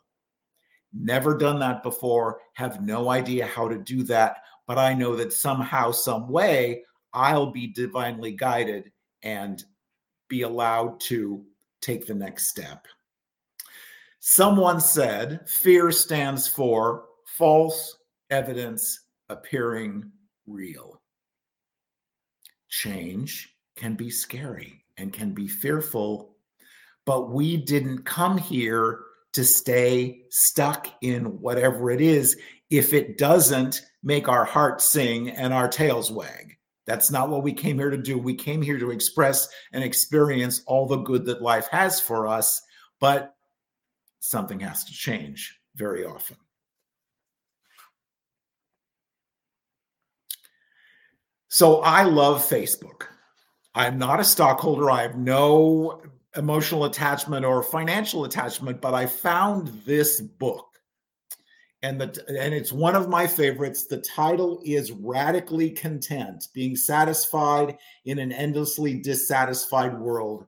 [0.92, 4.36] Never done that before, have no idea how to do that.
[4.66, 8.90] But I know that somehow, some way, I'll be divinely guided
[9.22, 9.62] and
[10.32, 11.44] be allowed to
[11.82, 12.86] take the next step.
[14.18, 17.98] Someone said fear stands for false
[18.30, 20.10] evidence appearing
[20.46, 21.02] real.
[22.70, 26.34] Change can be scary and can be fearful,
[27.04, 29.00] but we didn't come here
[29.34, 32.38] to stay stuck in whatever it is
[32.70, 36.56] if it doesn't make our hearts sing and our tails wag.
[36.86, 38.18] That's not what we came here to do.
[38.18, 42.60] We came here to express and experience all the good that life has for us,
[43.00, 43.34] but
[44.20, 46.36] something has to change very often.
[51.48, 53.08] So I love Facebook.
[53.74, 54.90] I'm not a stockholder.
[54.90, 56.02] I have no
[56.36, 60.71] emotional attachment or financial attachment, but I found this book.
[61.82, 63.86] And the and it's one of my favorites.
[63.86, 70.46] The title is Radically Content, being satisfied in an endlessly dissatisfied world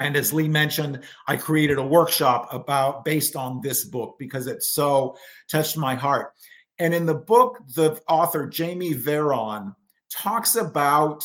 [0.00, 4.62] and as Lee mentioned, I created a workshop about based on this book because it
[4.62, 5.16] so
[5.48, 6.32] touched my heart.
[6.78, 9.74] And in the book, the author Jamie Varon
[10.10, 11.24] talks about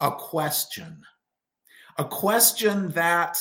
[0.00, 1.02] a question,
[1.98, 3.38] a question that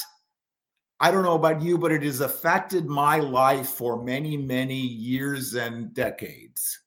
[1.00, 5.56] I don't know about you, but it has affected my life for many, many years
[5.56, 6.80] and decades.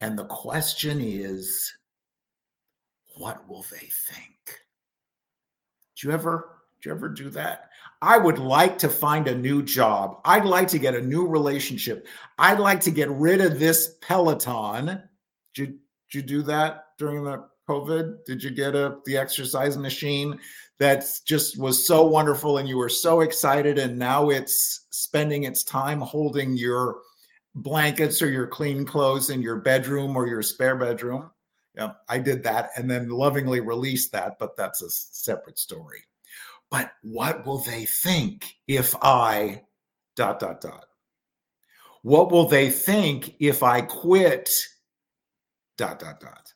[0.00, 1.72] And the question is,
[3.16, 4.60] what will they think?
[5.96, 7.70] Do you ever do you ever do that?
[8.02, 10.20] I would like to find a new job.
[10.24, 12.08] I'd like to get a new relationship.
[12.38, 15.00] I'd like to get rid of this Peloton.
[15.54, 15.78] Did you, did
[16.10, 18.24] you do that during the COVID?
[18.24, 20.38] Did you get a the exercise machine
[20.78, 25.62] that just was so wonderful and you were so excited and now it's spending its
[25.62, 27.00] time holding your
[27.54, 31.30] blankets or your clean clothes in your bedroom or your spare bedroom?
[31.74, 36.02] Yeah, I did that and then lovingly released that, but that's a separate story.
[36.70, 39.62] But what will they think if I
[40.16, 40.86] dot dot dot?
[42.02, 44.50] What will they think if I quit
[45.78, 46.51] dot dot dot?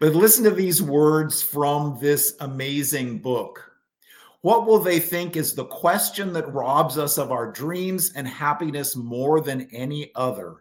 [0.00, 3.70] But listen to these words from this amazing book.
[4.42, 8.94] What will they think is the question that robs us of our dreams and happiness
[8.94, 10.56] more than any other?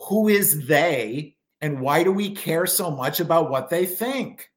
[0.00, 4.50] Who is they and why do we care so much about what they think?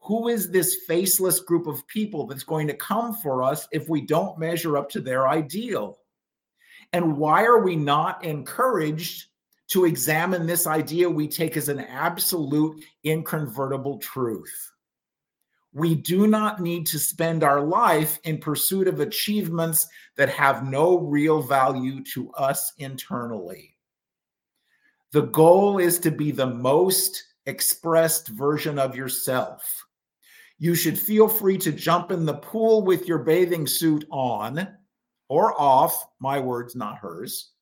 [0.00, 4.00] Who is this faceless group of people that's going to come for us if we
[4.00, 5.98] don't measure up to their ideal?
[6.92, 9.26] And why are we not encouraged
[9.70, 14.72] to examine this idea we take as an absolute inconvertible truth?
[15.72, 20.98] We do not need to spend our life in pursuit of achievements that have no
[20.98, 23.76] real value to us internally.
[25.12, 29.84] The goal is to be the most expressed version of yourself.
[30.58, 34.68] You should feel free to jump in the pool with your bathing suit on
[35.28, 37.52] or off, my words, not hers,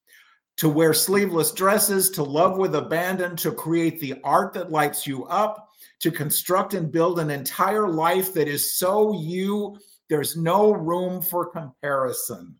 [0.59, 5.25] to wear sleeveless dresses, to love with abandon, to create the art that lights you
[5.27, 5.69] up,
[6.01, 9.79] to construct and build an entire life that is so you,
[10.09, 12.57] there's no room for comparison.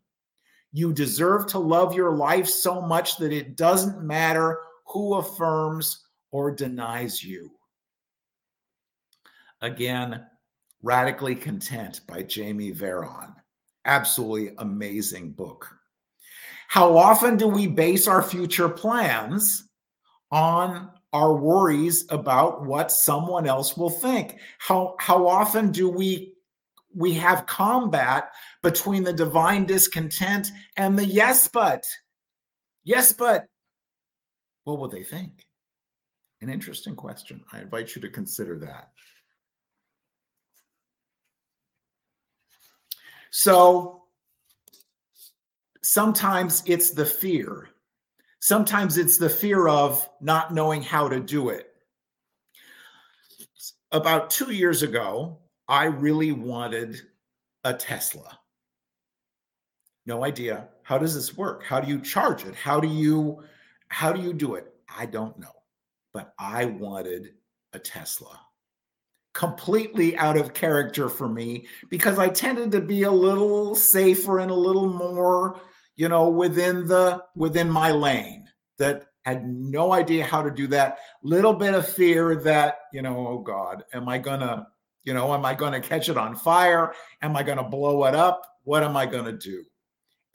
[0.71, 6.51] You deserve to love your life so much that it doesn't matter who affirms or
[6.51, 7.51] denies you.
[9.61, 10.25] Again,
[10.81, 13.35] Radically Content by Jamie Varon.
[13.83, 15.78] Absolutely amazing book.
[16.69, 19.67] How often do we base our future plans
[20.31, 24.37] on our worries about what someone else will think?
[24.59, 26.35] How, how often do we
[26.95, 28.29] we have combat
[28.61, 31.85] between the divine discontent and the yes, but.
[32.83, 33.45] Yes, but.
[34.63, 35.45] What will they think?
[36.41, 37.43] An interesting question.
[37.51, 38.89] I invite you to consider that.
[43.31, 43.98] So
[45.81, 47.69] sometimes it's the fear.
[48.39, 51.67] Sometimes it's the fear of not knowing how to do it.
[53.91, 57.01] About two years ago, I really wanted
[57.63, 58.39] a Tesla.
[60.05, 60.69] No idea.
[60.83, 61.63] How does this work?
[61.63, 62.55] How do you charge it?
[62.55, 63.43] How do you
[63.89, 64.73] how do you do it?
[64.95, 65.51] I don't know.
[66.13, 67.33] But I wanted
[67.73, 68.39] a Tesla
[69.33, 74.51] completely out of character for me because I tended to be a little safer and
[74.51, 75.59] a little more,
[75.99, 78.45] you know, within the within my lane.
[78.77, 80.99] That had no idea how to do that.
[81.23, 84.65] Little bit of fear that, you know, oh God, am I gonna,
[85.03, 86.93] you know, am I gonna catch it on fire?
[87.21, 88.41] Am I gonna blow it up?
[88.63, 89.65] What am I gonna do?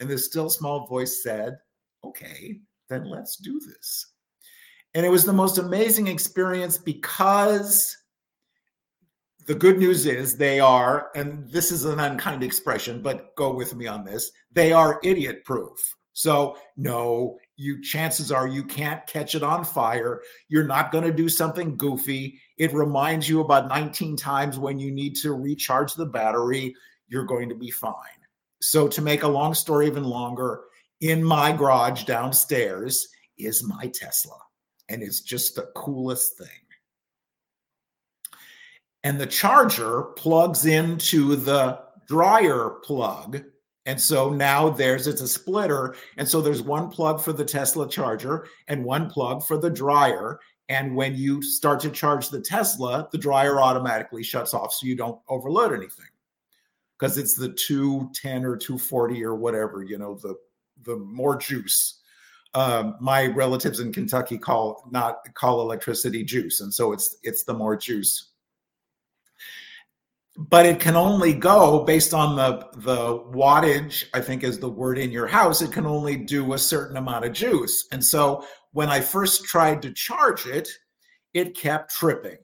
[0.01, 1.57] And the still small voice said,
[2.05, 2.61] Okay,
[2.91, 4.13] then let's do this.
[4.93, 7.97] And it was the most amazing experience because
[9.47, 13.75] the good news is they are, and this is an unkind expression, but go with
[13.75, 15.97] me on this, they are idiot proof.
[16.15, 20.23] So, no, you chances are you can't catch it on fire.
[20.49, 22.41] You're not going to do something goofy.
[22.57, 26.75] It reminds you about 19 times when you need to recharge the battery.
[27.09, 27.93] You're going to be fine.
[28.61, 30.63] So, to make a long story even longer,
[31.01, 34.39] in my garage downstairs is my Tesla,
[34.89, 36.64] and it's just the coolest thing
[39.05, 41.79] and the charger plugs into the
[42.09, 43.45] dryer plug.
[43.87, 45.95] And so now there's it's a splitter.
[46.17, 50.41] And so there's one plug for the Tesla charger and one plug for the dryer.
[50.71, 54.97] And when you start to charge the Tesla, the dryer automatically shuts off so you
[54.97, 56.07] don't overload anything.
[56.99, 60.35] Because it's the 210 or 240 or whatever, you know, the
[60.85, 62.01] the more juice.
[62.55, 66.63] Um, my relatives in Kentucky call not call electricity juice.
[66.63, 68.31] And so it's it's the more juice
[70.37, 74.99] but it can only go based on the the wattage i think is the word
[74.99, 77.87] in your house it can only do a certain amount of juice.
[77.93, 80.69] And so when i first tried to charge it
[81.35, 82.39] it kept tripping.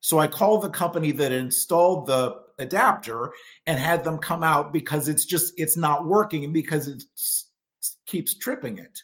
[0.00, 3.32] So i called the company that installed the adapter
[3.66, 7.02] and had them come out because it's just it's not working because it
[8.06, 8.98] keeps tripping it.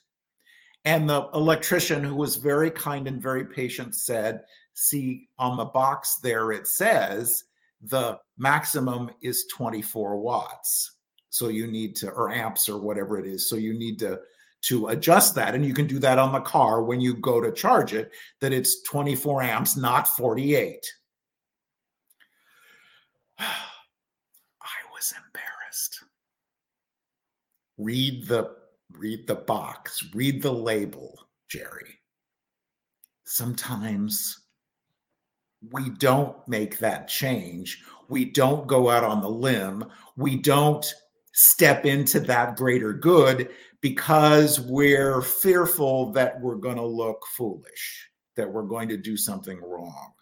[0.84, 4.42] And the electrician who was very kind and very patient said
[4.74, 7.42] see on the box there it says
[7.82, 10.96] the maximum is 24 watts.
[11.30, 13.48] So you need to, or amps or whatever it is.
[13.48, 14.20] So you need to
[14.60, 15.54] to adjust that.
[15.54, 18.10] And you can do that on the car when you go to charge it,
[18.40, 20.84] that it's 24 amps, not 48.
[23.38, 23.46] I
[24.92, 26.02] was embarrassed.
[27.76, 28.56] Read the
[28.92, 31.14] read the box, read the label,
[31.48, 32.00] Jerry.
[33.24, 34.47] Sometimes
[35.72, 37.82] we don't make that change.
[38.08, 39.84] We don't go out on the limb.
[40.16, 40.86] We don't
[41.34, 43.50] step into that greater good
[43.80, 49.60] because we're fearful that we're going to look foolish, that we're going to do something
[49.60, 50.12] wrong.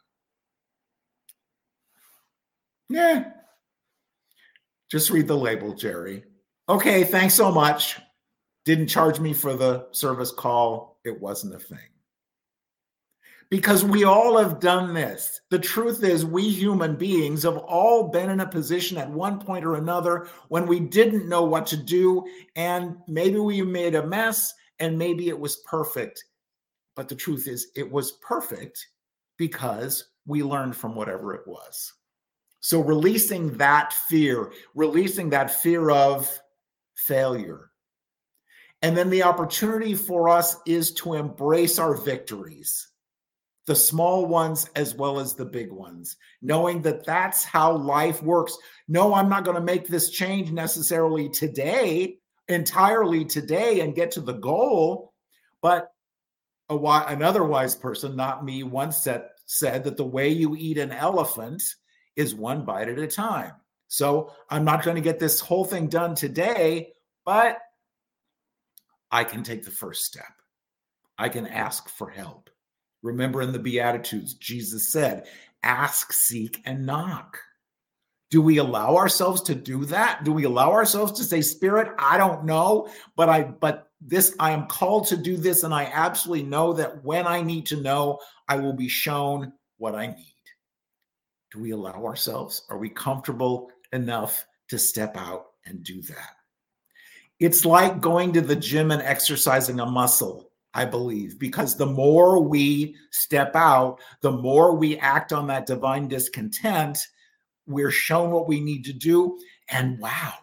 [2.88, 3.30] Yeah.
[4.90, 6.24] Just read the label, Jerry.
[6.68, 7.98] Okay, thanks so much.
[8.64, 10.98] Didn't charge me for the service call.
[11.04, 11.78] It wasn't a thing
[13.48, 15.40] because we all have done this.
[15.50, 19.64] The truth is, we human beings have all been in a position at one point
[19.64, 22.24] or another when we didn't know what to do.
[22.56, 26.24] And maybe we made a mess and maybe it was perfect.
[26.96, 28.84] But the truth is, it was perfect
[29.36, 31.92] because we learned from whatever it was.
[32.60, 36.28] So, releasing that fear, releasing that fear of
[36.96, 37.70] failure.
[38.82, 42.88] And then the opportunity for us is to embrace our victories
[43.66, 48.56] the small ones as well as the big ones, knowing that that's how life works.
[48.86, 54.20] No, I'm not going to make this change necessarily today, entirely today, and get to
[54.20, 55.12] the goal.
[55.60, 55.90] But
[56.68, 60.92] a, another wise person, not me, once said, said that the way you eat an
[60.92, 61.62] elephant
[62.14, 63.52] is one bite at a time.
[63.88, 66.92] So I'm not going to get this whole thing done today,
[67.24, 67.58] but
[69.10, 70.24] I can take the first step.
[71.18, 72.50] I can ask for help.
[73.06, 75.26] Remember in the Beatitudes, Jesus said,
[75.62, 77.38] ask, seek, and knock.
[78.30, 80.24] Do we allow ourselves to do that?
[80.24, 84.50] Do we allow ourselves to say, Spirit, I don't know, but I, but this, I
[84.50, 88.18] am called to do this, and I absolutely know that when I need to know,
[88.48, 90.34] I will be shown what I need.
[91.52, 92.62] Do we allow ourselves?
[92.68, 96.36] Are we comfortable enough to step out and do that.
[97.38, 102.38] It's like going to the gym and exercising a muscle, I believe, because the more
[102.38, 106.98] we step out, the more we act on that divine discontent,
[107.66, 109.38] we're shown what we need to do.
[109.70, 110.34] And wow,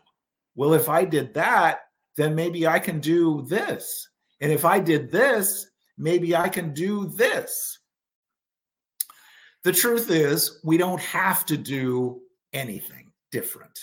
[0.56, 1.82] well, if I did that,
[2.18, 4.10] then maybe I can do this.
[4.42, 5.68] And if I did this,
[6.00, 7.78] maybe I can do this.
[9.64, 12.22] The truth is, we don't have to do
[12.54, 13.80] anything different.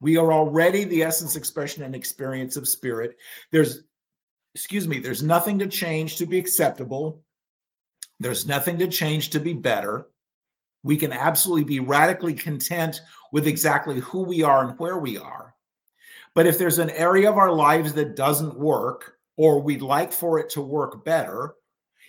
[0.00, 3.18] We are already the essence, expression, and experience of spirit.
[3.52, 3.84] There's,
[4.54, 7.22] excuse me, there's nothing to change to be acceptable.
[8.20, 10.08] There's nothing to change to be better.
[10.84, 13.00] We can absolutely be radically content
[13.32, 15.54] with exactly who we are and where we are.
[16.34, 20.38] But if there's an area of our lives that doesn't work, or we'd like for
[20.38, 21.54] it to work better,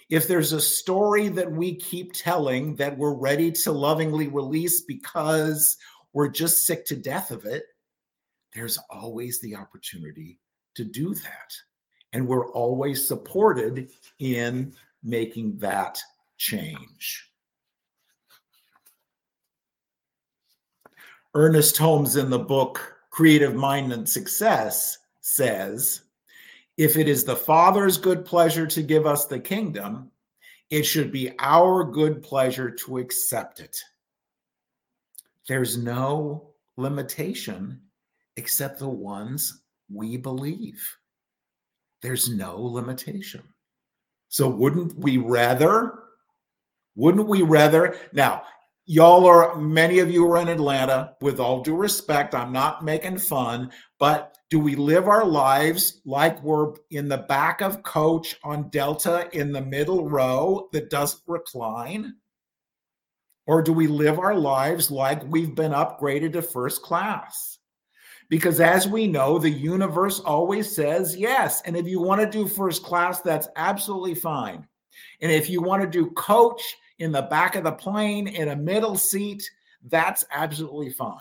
[0.09, 5.77] if there's a story that we keep telling that we're ready to lovingly release because
[6.13, 7.63] we're just sick to death of it,
[8.53, 10.39] there's always the opportunity
[10.75, 11.53] to do that.
[12.13, 13.89] And we're always supported
[14.19, 15.99] in making that
[16.37, 17.29] change.
[21.35, 26.01] Ernest Holmes in the book Creative Mind and Success says
[26.77, 30.11] if it is the Father's good pleasure to give us the kingdom,
[30.69, 33.77] it should be our good pleasure to accept it.
[35.47, 37.81] There's no limitation
[38.37, 39.61] except the ones
[39.91, 40.83] we believe.
[42.03, 43.41] There's no limitation.
[44.27, 45.99] So, wouldn't we rather?
[46.95, 47.95] Wouldn't we rather?
[48.11, 48.43] Now,
[48.85, 51.15] y'all are, many of you are in Atlanta.
[51.21, 56.43] With all due respect, I'm not making fun, but do we live our lives like
[56.43, 62.15] we're in the back of coach on Delta in the middle row that doesn't recline?
[63.47, 67.52] Or do we live our lives like we've been upgraded to first class?
[68.33, 71.61] Because as we know, the universe always says yes.
[71.65, 74.67] And if you want to do first class, that's absolutely fine.
[75.21, 78.55] And if you want to do coach in the back of the plane in a
[78.55, 79.47] middle seat,
[79.83, 81.19] that's absolutely fine.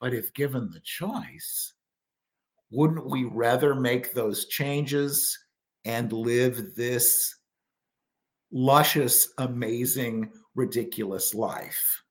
[0.00, 1.72] But if given the choice,
[2.70, 5.36] wouldn't we rather make those changes
[5.84, 7.34] and live this
[8.52, 12.04] luscious, amazing, ridiculous life?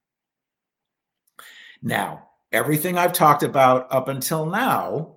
[1.82, 5.16] Now, everything I've talked about up until now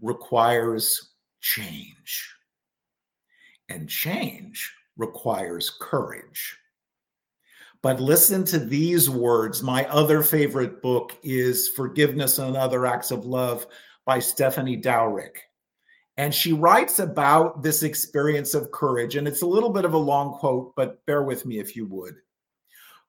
[0.00, 1.10] requires
[1.40, 2.34] change.
[3.68, 6.56] And change requires courage.
[7.82, 9.62] But listen to these words.
[9.62, 13.66] My other favorite book is Forgiveness and Other Acts of Love
[14.04, 15.36] by Stephanie Dowrick.
[16.18, 19.16] And she writes about this experience of courage.
[19.16, 21.86] And it's a little bit of a long quote, but bear with me if you
[21.86, 22.16] would.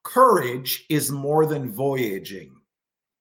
[0.03, 2.55] Courage is more than voyaging,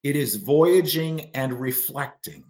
[0.03, 2.45] it is voyaging and reflecting.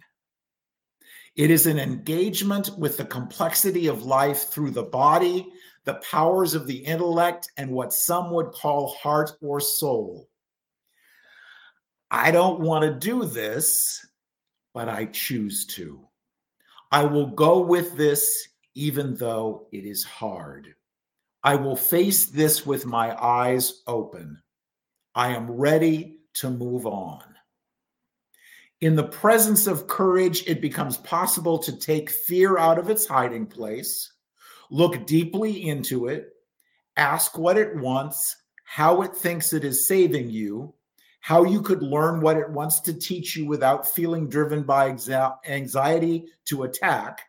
[1.35, 5.51] It is an engagement with the complexity of life through the body,
[5.85, 10.27] the powers of the intellect, and what some would call heart or soul.
[12.09, 14.05] I don't want to do this
[14.73, 15.99] but I choose to.
[16.91, 20.73] I will go with this even though it is hard.
[21.43, 24.41] I will face this with my eyes open.
[25.15, 27.23] I am ready to move on.
[28.81, 33.45] In the presence of courage, it becomes possible to take fear out of its hiding
[33.45, 34.11] place,
[34.71, 36.29] look deeply into it,
[36.97, 40.73] ask what it wants, how it thinks it is saving you,
[41.19, 44.97] how you could learn what it wants to teach you without feeling driven by
[45.47, 47.21] anxiety to attack,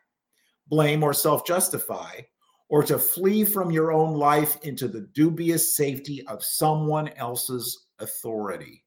[0.67, 2.19] blame, or self justify,
[2.67, 8.83] or to flee from your own life into the dubious safety of someone else's authority.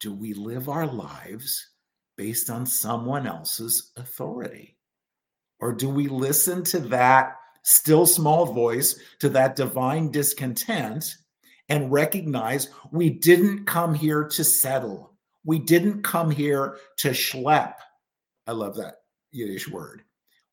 [0.00, 1.70] Do we live our lives
[2.16, 4.76] based on someone else's authority?
[5.60, 11.16] Or do we listen to that still small voice, to that divine discontent?
[11.70, 15.14] and recognize we didn't come here to settle.
[15.44, 17.74] We didn't come here to schlep.
[18.46, 18.96] I love that
[19.30, 20.02] Yiddish word.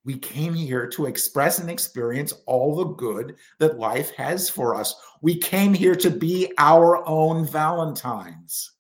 [0.06, 4.96] We came here to express and experience all the good that life has for us.
[5.22, 8.72] We came here to be our own Valentines.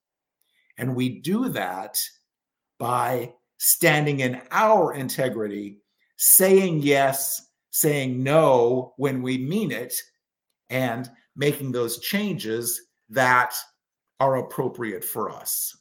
[0.78, 1.98] And we do that
[2.80, 5.80] by standing in our integrity,
[6.18, 9.94] saying yes, saying no when we mean it,
[10.70, 13.54] and making those changes that
[14.20, 15.76] are appropriate for us.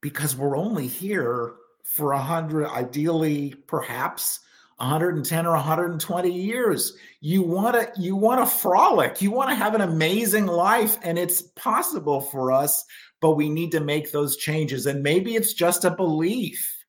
[0.00, 4.40] Because we're only here for a hundred, ideally, perhaps
[4.76, 6.96] 110 or 120 years.
[7.20, 9.22] You want to you want to frolic.
[9.22, 12.84] You want to have an amazing life and it's possible for us,
[13.20, 16.84] but we need to make those changes and maybe it's just a belief.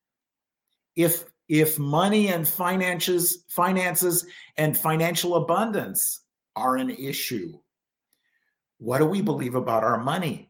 [0.96, 4.26] If if money and finances finances
[4.58, 6.22] and financial abundance
[6.58, 7.54] are an issue,
[8.80, 10.50] what do we believe about our money?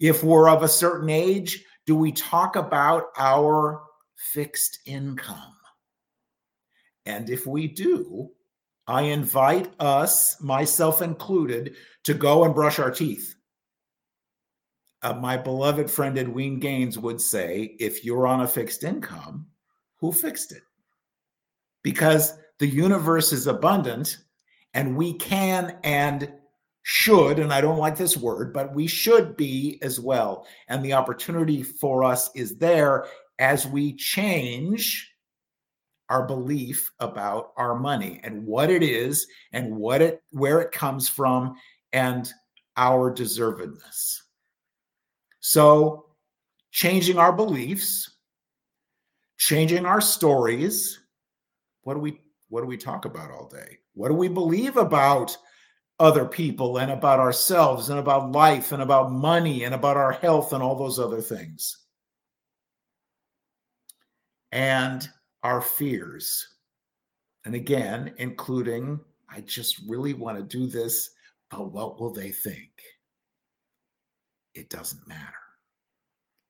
[0.00, 3.82] If we're of a certain age, do we talk about our
[4.16, 5.54] fixed income?
[7.08, 8.30] And if we do,
[8.86, 13.34] I invite us, myself included, to go and brush our teeth.
[15.00, 19.46] Uh, my beloved friend Edwene Gaines would say if you're on a fixed income,
[19.96, 20.62] who fixed it?
[21.82, 24.18] Because the universe is abundant
[24.74, 26.30] and we can and
[26.82, 30.46] should, and I don't like this word, but we should be as well.
[30.68, 33.06] And the opportunity for us is there
[33.38, 35.10] as we change
[36.08, 41.08] our belief about our money and what it is and what it where it comes
[41.08, 41.56] from
[41.92, 42.32] and
[42.76, 44.18] our deservedness.
[45.40, 46.06] So
[46.70, 48.10] changing our beliefs,
[49.36, 50.98] changing our stories,
[51.82, 53.78] what do we what do we talk about all day?
[53.94, 55.36] What do we believe about
[56.00, 60.52] other people and about ourselves and about life and about money and about our health
[60.52, 61.78] and all those other things.
[64.52, 65.08] And
[65.42, 66.46] our fears.
[67.44, 71.10] And again, including, I just really want to do this,
[71.50, 72.70] but what will they think?
[74.54, 75.22] It doesn't matter.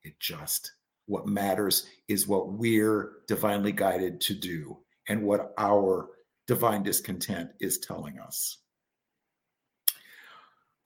[0.03, 0.73] It just,
[1.07, 4.79] what matters is what we're divinely guided to do
[5.09, 6.09] and what our
[6.47, 8.59] divine discontent is telling us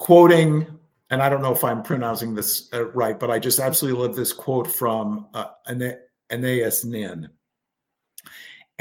[0.02, 0.66] quoting,
[1.10, 4.16] and I don't know if I'm pronouncing this uh, right, but I just absolutely love
[4.16, 7.28] this quote from uh, Anais Nin.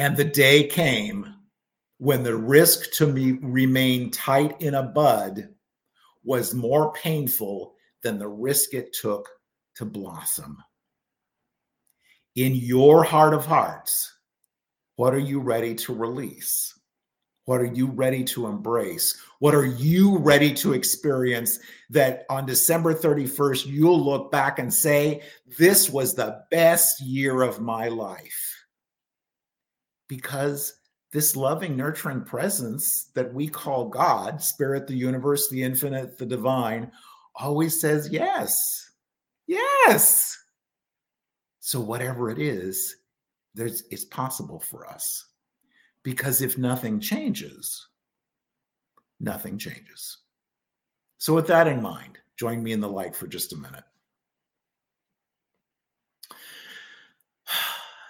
[0.01, 1.31] And the day came
[1.99, 5.49] when the risk to me remain tight in a bud
[6.23, 9.29] was more painful than the risk it took
[9.75, 10.57] to blossom.
[12.35, 14.11] In your heart of hearts,
[14.95, 16.73] what are you ready to release?
[17.45, 19.21] What are you ready to embrace?
[19.37, 21.59] What are you ready to experience
[21.91, 25.21] that on December 31st, you'll look back and say,
[25.59, 28.50] This was the best year of my life?
[30.11, 30.73] Because
[31.13, 36.91] this loving, nurturing presence that we call God, Spirit, the universe, the infinite, the divine,
[37.33, 38.59] always says yes.
[39.47, 40.37] Yes.
[41.61, 42.97] So, whatever it is,
[43.55, 45.27] there's, it's possible for us.
[46.03, 47.87] Because if nothing changes,
[49.21, 50.17] nothing changes.
[51.19, 53.85] So, with that in mind, join me in the light for just a minute.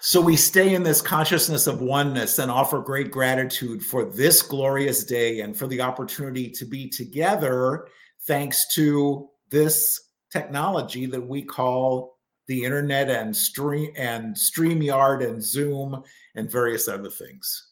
[0.03, 5.03] So we stay in this consciousness of oneness and offer great gratitude for this glorious
[5.03, 7.87] day and for the opportunity to be together
[8.25, 16.01] thanks to this technology that we call the internet and stream and StreamYard and Zoom
[16.33, 17.67] and various other things.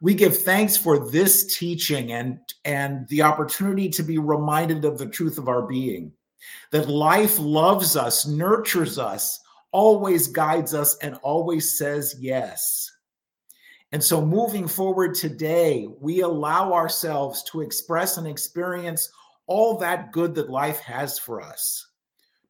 [0.00, 5.06] We give thanks for this teaching and and the opportunity to be reminded of the
[5.06, 6.10] truth of our being
[6.72, 9.38] that life loves us nurtures us
[9.72, 12.90] always guides us and always says yes
[13.92, 19.10] and so moving forward today we allow ourselves to express and experience
[19.46, 21.86] all that good that life has for us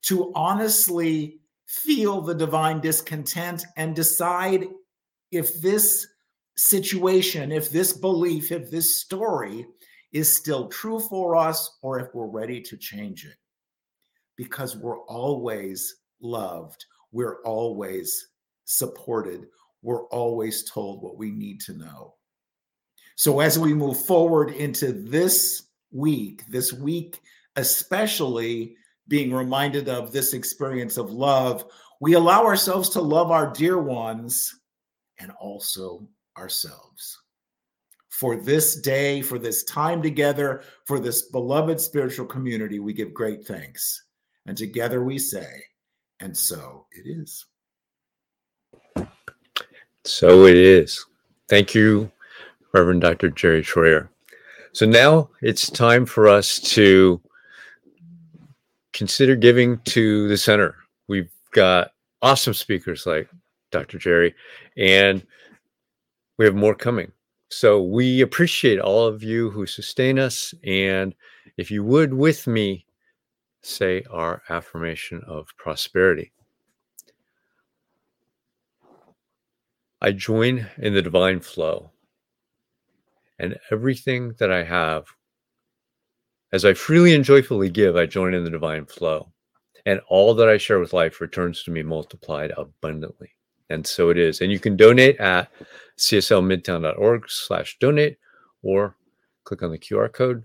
[0.03, 4.67] to honestly feel the divine discontent and decide
[5.31, 6.07] if this
[6.57, 9.67] situation, if this belief, if this story
[10.13, 13.37] is still true for us, or if we're ready to change it.
[14.37, 18.29] Because we're always loved, we're always
[18.65, 19.47] supported,
[19.83, 22.15] we're always told what we need to know.
[23.17, 27.21] So, as we move forward into this week, this week,
[27.57, 28.77] especially
[29.09, 31.65] being reminded of this experience of love,
[32.01, 34.55] we allow ourselves to love our dear ones
[35.19, 36.09] and also
[36.39, 37.19] ourselves.
[38.09, 43.45] For this day, for this time together, for this beloved spiritual community, we give great
[43.47, 44.05] thanks.
[44.47, 45.63] And together we say,
[46.21, 47.47] and so it is.
[50.05, 51.05] So it is.
[51.49, 52.11] Thank you,
[52.73, 53.31] Reverend Dr.
[53.31, 54.09] Jerry Troyer.
[54.73, 57.21] So now it's time for us to
[58.93, 60.77] consider giving to the center.
[61.09, 61.93] We've got
[62.23, 63.29] awesome speakers like
[63.73, 63.99] Dr.
[63.99, 64.35] Jerry,
[64.77, 65.27] and
[66.39, 67.11] we have more coming.
[67.51, 70.55] So we appreciate all of you who sustain us.
[70.65, 71.15] And
[71.57, 72.87] if you would, with me,
[73.63, 76.33] say our affirmation of prosperity.
[80.01, 81.91] I join in the divine flow.
[83.39, 85.07] And everything that I have,
[86.53, 89.33] as I freely and joyfully give, I join in the divine flow.
[89.87, 93.31] And all that I share with life returns to me multiplied abundantly.
[93.71, 94.41] And so it is.
[94.41, 95.51] And you can donate at
[95.99, 98.19] cslmidtown.org slash donate
[98.63, 98.97] or
[99.45, 100.45] click on the QR code.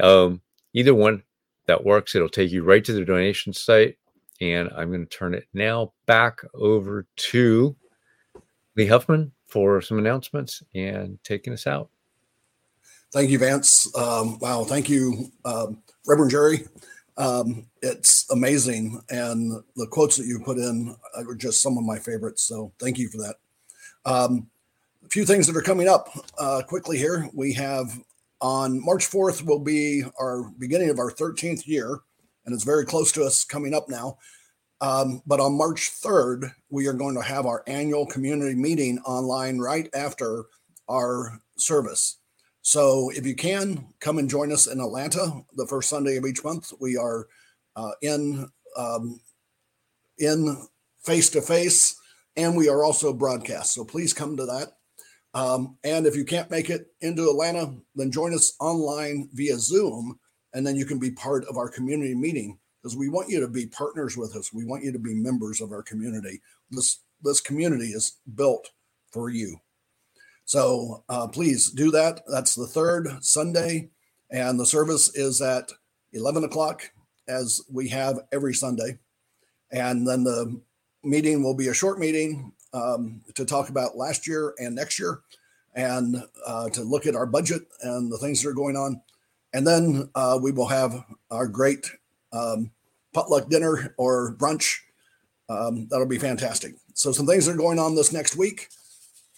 [0.00, 0.40] Um,
[0.72, 1.22] either one
[1.66, 2.14] that works.
[2.14, 3.96] It'll take you right to the donation site.
[4.40, 7.74] And I'm going to turn it now back over to
[8.76, 11.88] Lee Huffman for some announcements and taking us out.
[13.12, 13.94] Thank you, Vance.
[13.96, 14.64] Um, wow.
[14.64, 16.66] Thank you, um, Reverend Jerry.
[17.16, 19.00] Um, it's amazing.
[19.08, 22.42] And the quotes that you put in are just some of my favorites.
[22.42, 23.36] So thank you for that.
[24.04, 24.48] Um,
[25.04, 27.30] a few things that are coming up uh, quickly here.
[27.32, 27.98] We have
[28.40, 32.00] on March 4th will be our beginning of our 13th year,
[32.44, 34.18] and it's very close to us coming up now.
[34.80, 39.58] Um, but on March 3rd, we are going to have our annual community meeting online
[39.58, 40.44] right after
[40.88, 42.18] our service.
[42.60, 46.44] So if you can, come and join us in Atlanta the first Sunday of each
[46.44, 46.72] month.
[46.80, 47.26] We are
[47.76, 49.20] uh, in um,
[50.18, 50.66] in
[51.02, 51.96] face to face,
[52.36, 53.72] and we are also broadcast.
[53.72, 54.75] So please come to that.
[55.36, 60.18] Um, and if you can't make it into Atlanta, then join us online via Zoom,
[60.54, 63.48] and then you can be part of our community meeting because we want you to
[63.48, 64.54] be partners with us.
[64.54, 66.40] We want you to be members of our community.
[66.70, 68.70] This this community is built
[69.10, 69.58] for you.
[70.46, 72.22] So uh, please do that.
[72.26, 73.90] That's the third Sunday,
[74.30, 75.70] and the service is at
[76.14, 76.90] 11 o'clock,
[77.28, 79.00] as we have every Sunday.
[79.70, 80.58] And then the
[81.04, 85.20] meeting will be a short meeting um, to talk about last year and next year
[85.74, 89.00] and uh, to look at our budget and the things that are going on.
[89.52, 91.90] And then uh, we will have our great
[92.32, 92.70] um,
[93.12, 94.78] potluck dinner or brunch.
[95.48, 96.74] Um, that'll be fantastic.
[96.94, 98.68] So, some things that are going on this next week.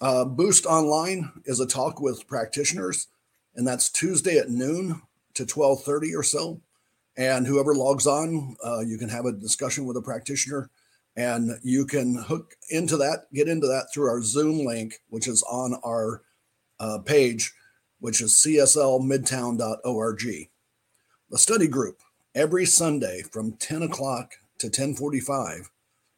[0.00, 3.08] Uh, Boost Online is a talk with practitioners,
[3.56, 5.02] and that's Tuesday at noon
[5.34, 6.60] to 12:30 or so.
[7.16, 10.70] And whoever logs on, uh, you can have a discussion with a practitioner
[11.18, 15.42] and you can hook into that, get into that through our Zoom link, which is
[15.50, 16.22] on our
[16.78, 17.52] uh, page,
[17.98, 20.22] which is cslmidtown.org.
[21.30, 22.00] The study group
[22.36, 25.68] every Sunday from 10 o'clock to 1045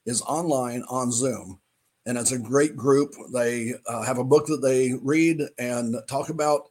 [0.05, 1.61] is online on Zoom.
[2.05, 3.15] And it's a great group.
[3.33, 6.65] They uh, have a book that they read and talk about.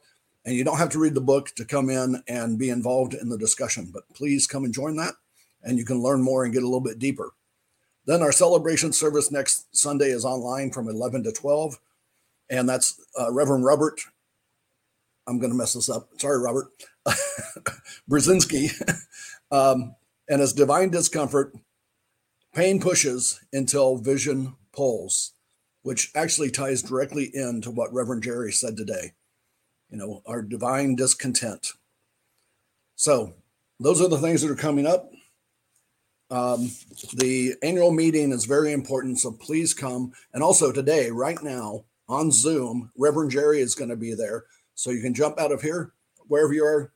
[0.44, 3.28] And you don't have to read the book to come in and be involved in
[3.28, 5.14] the discussion, but please come and join that.
[5.64, 7.32] And you can learn more and get a little bit deeper.
[8.06, 11.78] Then our celebration service next Sunday is online from 11 to 12.
[12.48, 14.00] And that's uh, Reverend Robert.
[15.26, 16.08] I'm going to mess this up.
[16.18, 16.68] Sorry, Robert.
[18.10, 18.70] Brzezinski.
[19.50, 19.94] um,
[20.28, 21.54] and as divine discomfort,
[22.54, 25.32] pain pushes until vision pulls,
[25.82, 29.12] which actually ties directly into what Reverend Jerry said today.
[29.90, 31.72] You know, our divine discontent.
[32.96, 33.34] So,
[33.78, 35.10] those are the things that are coming up.
[36.30, 36.70] Um,
[37.14, 40.12] the annual meeting is very important, so please come.
[40.32, 44.44] And also today, right now on Zoom, Reverend Jerry is going to be there.
[44.74, 45.92] So you can jump out of here,
[46.28, 46.92] wherever you are,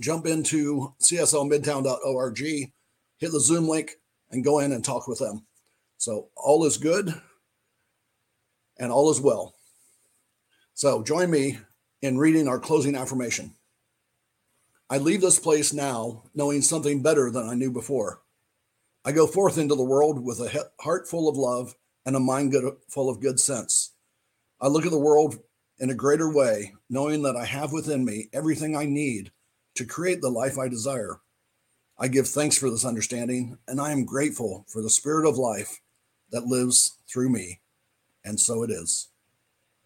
[0.00, 3.92] jump into cslmidtown.org, hit the Zoom link,
[4.30, 5.44] and go in and talk with them.
[5.98, 7.14] So all is good
[8.78, 9.54] and all is well.
[10.74, 11.58] So join me
[12.00, 13.54] in reading our closing affirmation.
[14.88, 18.21] I leave this place now knowing something better than I knew before.
[19.04, 21.74] I go forth into the world with a heart full of love
[22.06, 23.94] and a mind good, full of good sense.
[24.60, 25.38] I look at the world
[25.80, 29.32] in a greater way, knowing that I have within me everything I need
[29.74, 31.20] to create the life I desire.
[31.98, 35.80] I give thanks for this understanding, and I am grateful for the spirit of life
[36.30, 37.60] that lives through me.
[38.24, 39.08] And so it is.